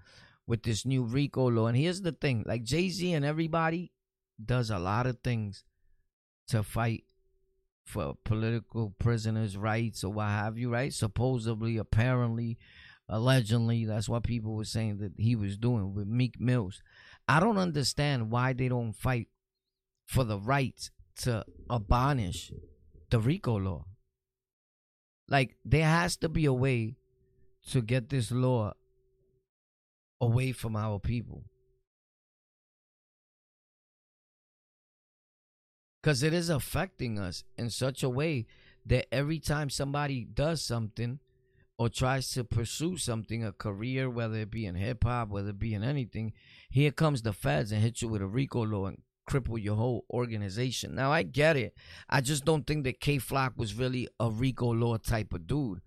with 0.49 0.65
this 0.65 0.85
new 0.85 1.05
RICO 1.05 1.49
law. 1.49 1.69
And 1.69 1.77
here's 1.77 2.01
the 2.01 2.11
thing 2.11 2.43
like 2.45 2.65
Jay 2.65 2.89
Z 2.89 3.13
and 3.13 3.25
everybody 3.25 3.93
does 4.45 4.69
a 4.69 4.81
lot 4.81 5.07
of 5.07 5.21
things 5.23 5.63
to 6.49 6.65
fight 6.65 7.05
for 7.85 8.17
political 8.25 8.97
prisoners' 8.99 9.57
rights 9.57 10.03
or 10.03 10.13
what 10.13 10.31
have 10.31 10.59
you, 10.59 10.73
right? 10.73 10.93
Supposedly, 10.93 11.77
apparently, 11.77 12.59
allegedly, 13.09 13.85
that's 13.85 14.09
what 14.09 14.25
people 14.25 14.57
were 14.57 14.65
saying 14.65 14.99
that 14.99 15.13
he 15.19 15.37
was 15.37 15.57
doing 15.57 15.95
with 15.95 16.09
Meek 16.09 16.41
Mills. 16.41 16.83
I 17.29 17.39
don't 17.39 17.59
understand 17.59 18.33
why 18.33 18.55
they 18.55 18.67
don't 18.67 18.93
fight 18.93 19.29
for 20.05 20.25
the 20.25 20.41
rights 20.41 20.91
to 21.19 21.45
abolish 21.69 22.53
the 23.11 23.21
RICO 23.21 23.57
law. 23.57 23.85
Like 25.29 25.57
there 25.65 25.87
has 25.87 26.17
to 26.19 26.29
be 26.29 26.47
a 26.47 26.53
way 26.53 26.97
to 27.71 27.83
get 27.83 28.09
this 28.09 28.31
law 28.31 28.73
away 30.21 30.53
from 30.53 30.77
our 30.77 30.99
people. 30.99 31.45
Because 36.03 36.23
it 36.23 36.33
is 36.33 36.49
affecting 36.49 37.19
us 37.19 37.45
in 37.57 37.71
such 37.71 38.03
a 38.03 38.09
way 38.09 38.47
that 38.87 39.13
every 39.13 39.39
time 39.39 39.69
somebody 39.69 40.25
does 40.25 40.63
something 40.63 41.19
or 41.77 41.89
tries 41.89 42.31
to 42.33 42.45
pursue 42.45 42.97
something, 42.97 43.45
a 43.45 43.53
career, 43.53 44.09
whether 44.09 44.37
it 44.37 44.51
be 44.51 44.65
in 44.65 44.75
hip 44.75 45.05
hop, 45.05 45.29
whether 45.29 45.51
it 45.51 45.59
be 45.59 45.75
in 45.75 45.85
anything, 45.85 46.33
here 46.71 46.91
comes 46.91 47.23
the 47.23 47.33
feds 47.33 47.71
and 47.71 47.83
hit 47.83 48.01
you 48.01 48.09
with 48.09 48.23
a 48.23 48.27
RICO 48.27 48.65
law 48.65 48.87
and 48.87 49.03
cripple 49.29 49.63
your 49.63 49.77
whole 49.77 50.05
organization. 50.11 50.95
Now 50.95 51.13
I 51.13 51.23
get 51.23 51.57
it. 51.57 51.75
I 52.09 52.21
just 52.21 52.45
don't 52.45 52.67
think 52.67 52.85
that 52.85 53.01
Kay 53.01 53.19
Flock 53.19 53.55
was 53.57 53.75
really 53.75 54.09
a 54.21 54.31
RICO 54.31 54.73
law 54.73 54.97
type 54.99 55.33
of 55.33 55.47
dude. 55.47 55.81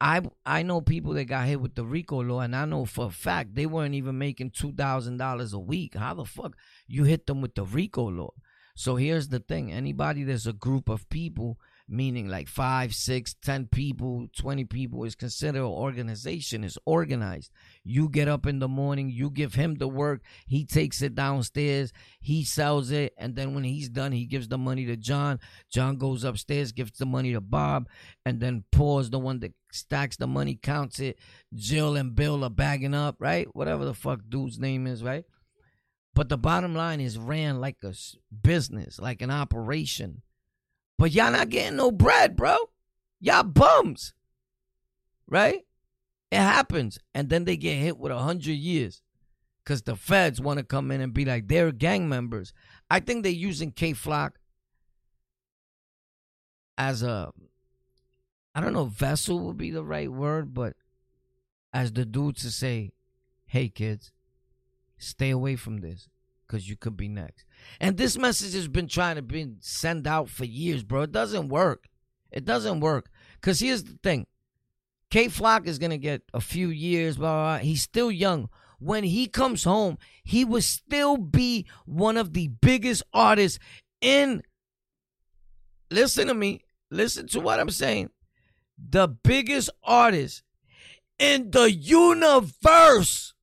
I 0.00 0.20
I 0.44 0.62
know 0.62 0.80
people 0.82 1.14
that 1.14 1.24
got 1.24 1.46
hit 1.48 1.60
with 1.60 1.74
the 1.74 1.84
RICO 1.84 2.20
law, 2.22 2.40
and 2.40 2.54
I 2.54 2.66
know 2.66 2.84
for 2.84 3.06
a 3.06 3.10
fact 3.10 3.54
they 3.54 3.64
weren't 3.66 3.94
even 3.94 4.18
making 4.18 4.50
two 4.50 4.72
thousand 4.72 5.16
dollars 5.16 5.52
a 5.54 5.58
week. 5.58 5.94
How 5.94 6.14
the 6.14 6.24
fuck 6.26 6.54
you 6.86 7.04
hit 7.04 7.26
them 7.26 7.40
with 7.40 7.54
the 7.54 7.64
RICO 7.64 8.10
law? 8.10 8.30
So 8.76 8.94
here's 8.94 9.28
the 9.28 9.40
thing: 9.40 9.72
anybody 9.72 10.22
there's 10.22 10.46
a 10.46 10.52
group 10.52 10.88
of 10.88 11.08
people 11.08 11.58
meaning 11.88 12.28
like 12.28 12.48
five, 12.48 12.94
six, 12.94 13.34
ten 13.34 13.66
people, 13.66 14.26
20 14.36 14.64
people 14.64 15.04
is 15.04 15.14
considered 15.14 15.60
an 15.60 15.64
organization, 15.64 16.64
is 16.64 16.78
organized. 16.84 17.52
You 17.84 18.08
get 18.08 18.28
up 18.28 18.46
in 18.46 18.58
the 18.58 18.68
morning, 18.68 19.10
you 19.10 19.30
give 19.30 19.54
him 19.54 19.76
the 19.76 19.88
work, 19.88 20.22
he 20.46 20.64
takes 20.64 21.00
it 21.02 21.14
downstairs, 21.14 21.92
he 22.20 22.44
sells 22.44 22.90
it, 22.90 23.14
and 23.16 23.36
then 23.36 23.54
when 23.54 23.64
he's 23.64 23.88
done, 23.88 24.12
he 24.12 24.26
gives 24.26 24.48
the 24.48 24.58
money 24.58 24.84
to 24.86 24.96
John. 24.96 25.38
John 25.70 25.96
goes 25.96 26.24
upstairs, 26.24 26.72
gives 26.72 26.98
the 26.98 27.06
money 27.06 27.32
to 27.32 27.40
Bob, 27.40 27.88
and 28.24 28.40
then 28.40 28.64
Paul's 28.72 29.10
the 29.10 29.18
one 29.18 29.40
that 29.40 29.54
stacks 29.70 30.16
the 30.16 30.26
money, 30.26 30.58
counts 30.60 30.98
it. 30.98 31.18
Jill 31.54 31.96
and 31.96 32.14
Bill 32.14 32.42
are 32.44 32.50
bagging 32.50 32.94
up, 32.94 33.16
right? 33.18 33.46
Whatever 33.54 33.84
the 33.84 33.94
fuck 33.94 34.20
dude's 34.28 34.58
name 34.58 34.86
is, 34.86 35.04
right? 35.04 35.24
But 36.16 36.30
the 36.30 36.38
bottom 36.38 36.74
line 36.74 37.02
is 37.02 37.18
ran 37.18 37.60
like 37.60 37.76
a 37.84 37.92
business, 38.42 38.98
like 38.98 39.20
an 39.20 39.30
operation. 39.30 40.22
But 40.96 41.12
y'all 41.12 41.30
not 41.30 41.50
getting 41.50 41.76
no 41.76 41.90
bread, 41.90 42.36
bro. 42.36 42.56
Y'all 43.20 43.42
bums. 43.42 44.14
Right? 45.28 45.66
It 46.32 46.38
happens. 46.38 46.98
And 47.14 47.28
then 47.28 47.44
they 47.44 47.58
get 47.58 47.74
hit 47.76 47.98
with 47.98 48.12
a 48.12 48.18
hundred 48.18 48.54
years. 48.54 49.02
Cause 49.66 49.82
the 49.82 49.94
feds 49.94 50.40
want 50.40 50.58
to 50.58 50.64
come 50.64 50.90
in 50.90 51.02
and 51.02 51.12
be 51.12 51.26
like, 51.26 51.48
they're 51.48 51.70
gang 51.70 52.08
members. 52.08 52.54
I 52.88 53.00
think 53.00 53.22
they're 53.22 53.32
using 53.32 53.70
Kay 53.70 53.92
Flock 53.92 54.38
as 56.78 57.02
a 57.02 57.30
I 58.54 58.62
don't 58.62 58.72
know, 58.72 58.86
vessel 58.86 59.40
would 59.40 59.58
be 59.58 59.70
the 59.70 59.84
right 59.84 60.10
word, 60.10 60.54
but 60.54 60.76
as 61.74 61.92
the 61.92 62.06
dude 62.06 62.38
to 62.38 62.50
say, 62.50 62.92
hey 63.44 63.68
kids, 63.68 64.12
stay 64.98 65.30
away 65.30 65.56
from 65.56 65.78
this 65.78 66.08
because 66.46 66.68
you 66.68 66.76
could 66.76 66.96
be 66.96 67.08
next. 67.08 67.44
And 67.80 67.96
this 67.96 68.16
message 68.16 68.54
has 68.54 68.68
been 68.68 68.88
trying 68.88 69.16
to 69.16 69.22
be 69.22 69.54
sent 69.60 70.06
out 70.06 70.28
for 70.28 70.44
years, 70.44 70.82
bro. 70.82 71.02
It 71.02 71.12
doesn't 71.12 71.48
work. 71.48 71.88
It 72.30 72.44
doesn't 72.44 72.80
work. 72.80 73.10
Because 73.34 73.60
here's 73.60 73.84
the 73.84 73.98
thing 74.02 74.26
Kay 75.10 75.28
Flock 75.28 75.66
is 75.66 75.78
going 75.78 75.90
to 75.90 75.98
get 75.98 76.22
a 76.34 76.40
few 76.40 76.68
years, 76.68 77.16
blah, 77.16 77.32
blah, 77.32 77.42
blah. 77.42 77.58
He's 77.58 77.82
still 77.82 78.10
young. 78.10 78.48
When 78.78 79.04
he 79.04 79.26
comes 79.26 79.64
home, 79.64 79.96
he 80.22 80.44
will 80.44 80.60
still 80.60 81.16
be 81.16 81.66
one 81.86 82.16
of 82.16 82.34
the 82.34 82.48
biggest 82.48 83.02
artists 83.12 83.58
in. 84.00 84.42
Listen 85.90 86.26
to 86.26 86.34
me. 86.34 86.62
Listen 86.90 87.26
to 87.28 87.40
what 87.40 87.58
I'm 87.58 87.70
saying. 87.70 88.10
The 88.76 89.08
biggest 89.08 89.70
artist 89.82 90.42
in 91.18 91.50
the 91.50 91.72
universe. 91.72 93.34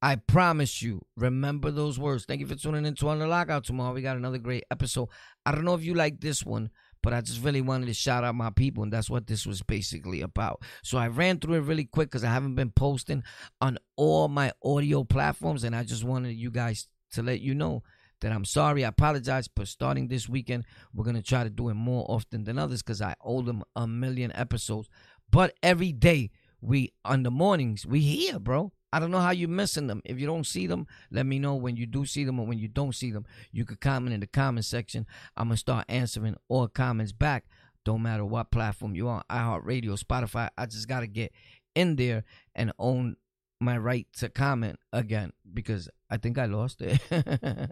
I 0.00 0.16
promise 0.16 0.80
you, 0.80 1.04
remember 1.16 1.70
those 1.72 1.98
words. 1.98 2.24
Thank 2.24 2.40
you 2.40 2.46
for 2.46 2.54
tuning 2.54 2.86
in 2.86 2.94
to 2.94 3.04
the 3.04 3.26
Lockout 3.26 3.64
tomorrow. 3.64 3.92
We 3.92 4.02
got 4.02 4.16
another 4.16 4.38
great 4.38 4.64
episode. 4.70 5.08
I 5.44 5.52
don't 5.52 5.64
know 5.64 5.74
if 5.74 5.82
you 5.82 5.94
like 5.94 6.20
this 6.20 6.46
one, 6.46 6.70
but 7.02 7.12
I 7.12 7.20
just 7.20 7.42
really 7.42 7.60
wanted 7.60 7.86
to 7.86 7.94
shout 7.94 8.22
out 8.22 8.36
my 8.36 8.50
people, 8.50 8.84
and 8.84 8.92
that's 8.92 9.10
what 9.10 9.26
this 9.26 9.44
was 9.44 9.60
basically 9.62 10.20
about. 10.20 10.62
So 10.84 10.98
I 10.98 11.08
ran 11.08 11.40
through 11.40 11.54
it 11.54 11.60
really 11.60 11.84
quick 11.84 12.10
because 12.10 12.22
I 12.22 12.32
haven't 12.32 12.54
been 12.54 12.70
posting 12.70 13.24
on 13.60 13.78
all 13.96 14.28
my 14.28 14.52
audio 14.64 15.02
platforms, 15.02 15.64
and 15.64 15.74
I 15.74 15.82
just 15.82 16.04
wanted 16.04 16.36
you 16.36 16.52
guys 16.52 16.86
to 17.12 17.22
let 17.22 17.40
you 17.40 17.54
know 17.54 17.82
that 18.20 18.30
I'm 18.32 18.44
sorry. 18.44 18.84
I 18.84 18.88
apologize. 18.88 19.48
But 19.48 19.66
starting 19.66 20.06
this 20.06 20.28
weekend, 20.28 20.64
we're 20.94 21.04
gonna 21.04 21.22
try 21.22 21.42
to 21.42 21.50
do 21.50 21.70
it 21.70 21.74
more 21.74 22.04
often 22.08 22.44
than 22.44 22.58
others 22.58 22.82
because 22.82 23.02
I 23.02 23.14
owe 23.20 23.42
them 23.42 23.64
a 23.74 23.86
million 23.86 24.30
episodes. 24.32 24.88
But 25.30 25.54
every 25.62 25.92
day 25.92 26.30
we 26.60 26.92
on 27.04 27.22
the 27.24 27.30
mornings 27.30 27.86
we 27.86 28.00
here, 28.00 28.38
bro. 28.38 28.72
I 28.92 28.98
don't 28.98 29.10
know 29.10 29.20
how 29.20 29.30
you're 29.30 29.48
missing 29.48 29.86
them. 29.86 30.02
If 30.04 30.18
you 30.18 30.26
don't 30.26 30.46
see 30.46 30.66
them, 30.66 30.86
let 31.10 31.26
me 31.26 31.38
know 31.38 31.54
when 31.54 31.76
you 31.76 31.86
do 31.86 32.04
see 32.04 32.24
them 32.24 32.40
or 32.40 32.46
when 32.46 32.58
you 32.58 32.68
don't 32.68 32.94
see 32.94 33.10
them. 33.10 33.26
You 33.52 33.64
could 33.64 33.80
comment 33.80 34.14
in 34.14 34.20
the 34.20 34.26
comment 34.26 34.64
section. 34.64 35.06
I'm 35.36 35.48
gonna 35.48 35.56
start 35.56 35.84
answering 35.88 36.36
all 36.48 36.68
comments 36.68 37.12
back. 37.12 37.44
Don't 37.84 38.02
matter 38.02 38.24
what 38.24 38.50
platform 38.50 38.94
you're 38.94 39.10
on, 39.10 39.22
iHeartRadio, 39.30 40.02
Spotify. 40.02 40.48
I 40.56 40.66
just 40.66 40.88
gotta 40.88 41.06
get 41.06 41.32
in 41.74 41.96
there 41.96 42.24
and 42.54 42.72
own 42.78 43.16
my 43.60 43.76
right 43.76 44.06
to 44.18 44.28
comment 44.28 44.78
again 44.92 45.32
because 45.52 45.88
I 46.10 46.16
think 46.16 46.38
I 46.38 46.46
lost 46.46 46.80
it. 46.80 47.00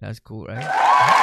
That's 0.00 0.20
cool, 0.20 0.46
right? 0.46 1.22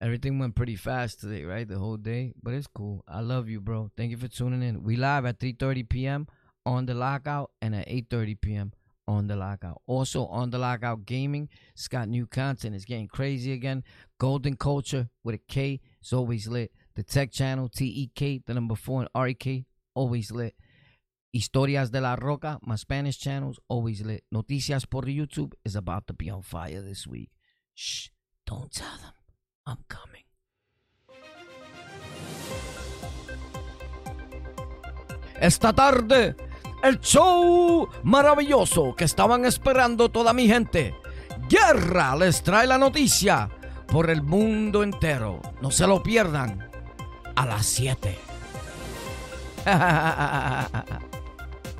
Everything 0.00 0.38
went 0.38 0.54
pretty 0.54 0.76
fast 0.76 1.20
today, 1.20 1.44
right? 1.44 1.66
The 1.66 1.78
whole 1.78 1.96
day, 1.96 2.32
but 2.40 2.54
it's 2.54 2.68
cool. 2.68 3.02
I 3.08 3.20
love 3.20 3.48
you, 3.48 3.60
bro. 3.60 3.90
Thank 3.96 4.12
you 4.12 4.16
for 4.16 4.28
tuning 4.28 4.62
in. 4.62 4.84
We 4.84 4.96
live 4.96 5.26
at 5.26 5.40
3:30 5.40 5.88
p.m. 5.88 6.28
on 6.64 6.86
the 6.86 6.94
lockout 6.94 7.50
and 7.60 7.74
at 7.74 7.88
8:30 7.88 8.40
p.m. 8.40 8.72
on 9.08 9.26
the 9.26 9.34
lockout. 9.34 9.82
Also 9.86 10.26
on 10.26 10.50
the 10.50 10.58
lockout 10.58 11.04
gaming, 11.04 11.48
it's 11.72 11.88
got 11.88 12.08
new 12.08 12.26
content. 12.26 12.76
It's 12.76 12.84
getting 12.84 13.08
crazy 13.08 13.52
again. 13.52 13.82
Golden 14.18 14.56
culture 14.56 15.08
with 15.24 15.34
a 15.34 15.38
K 15.48 15.80
is 16.00 16.12
always 16.12 16.46
lit. 16.46 16.70
The 16.94 17.02
tech 17.02 17.32
channel 17.32 17.68
T 17.68 17.86
E 17.86 18.10
K, 18.14 18.40
the 18.46 18.54
number 18.54 18.76
four 18.76 19.00
and 19.00 19.08
R 19.16 19.28
E 19.28 19.34
K, 19.34 19.66
always 19.94 20.30
lit. 20.30 20.54
Historias 21.34 21.90
de 21.90 22.00
la 22.00 22.14
Roca, 22.14 22.60
my 22.62 22.76
Spanish 22.76 23.18
channels, 23.18 23.58
always 23.68 24.02
lit. 24.02 24.22
Noticias 24.32 24.88
por 24.88 25.02
YouTube 25.02 25.54
is 25.64 25.74
about 25.74 26.06
to 26.06 26.12
be 26.12 26.30
on 26.30 26.42
fire 26.42 26.80
this 26.82 27.04
week. 27.04 27.30
Shh, 27.74 28.10
don't 28.46 28.70
tell 28.70 28.96
them. 29.02 29.17
Esta 35.40 35.72
tarde, 35.72 36.34
el 36.82 36.98
show 37.00 37.88
maravilloso 38.02 38.94
que 38.96 39.04
estaban 39.04 39.44
esperando 39.44 40.08
toda 40.08 40.32
mi 40.32 40.48
gente. 40.48 40.94
Guerra 41.48 42.16
les 42.16 42.42
trae 42.42 42.66
la 42.66 42.76
noticia 42.76 43.48
por 43.86 44.10
el 44.10 44.22
mundo 44.22 44.82
entero. 44.82 45.40
No 45.62 45.70
se 45.70 45.86
lo 45.86 46.02
pierdan 46.02 46.68
a 47.36 47.46
las 47.46 47.66
7. 47.66 48.18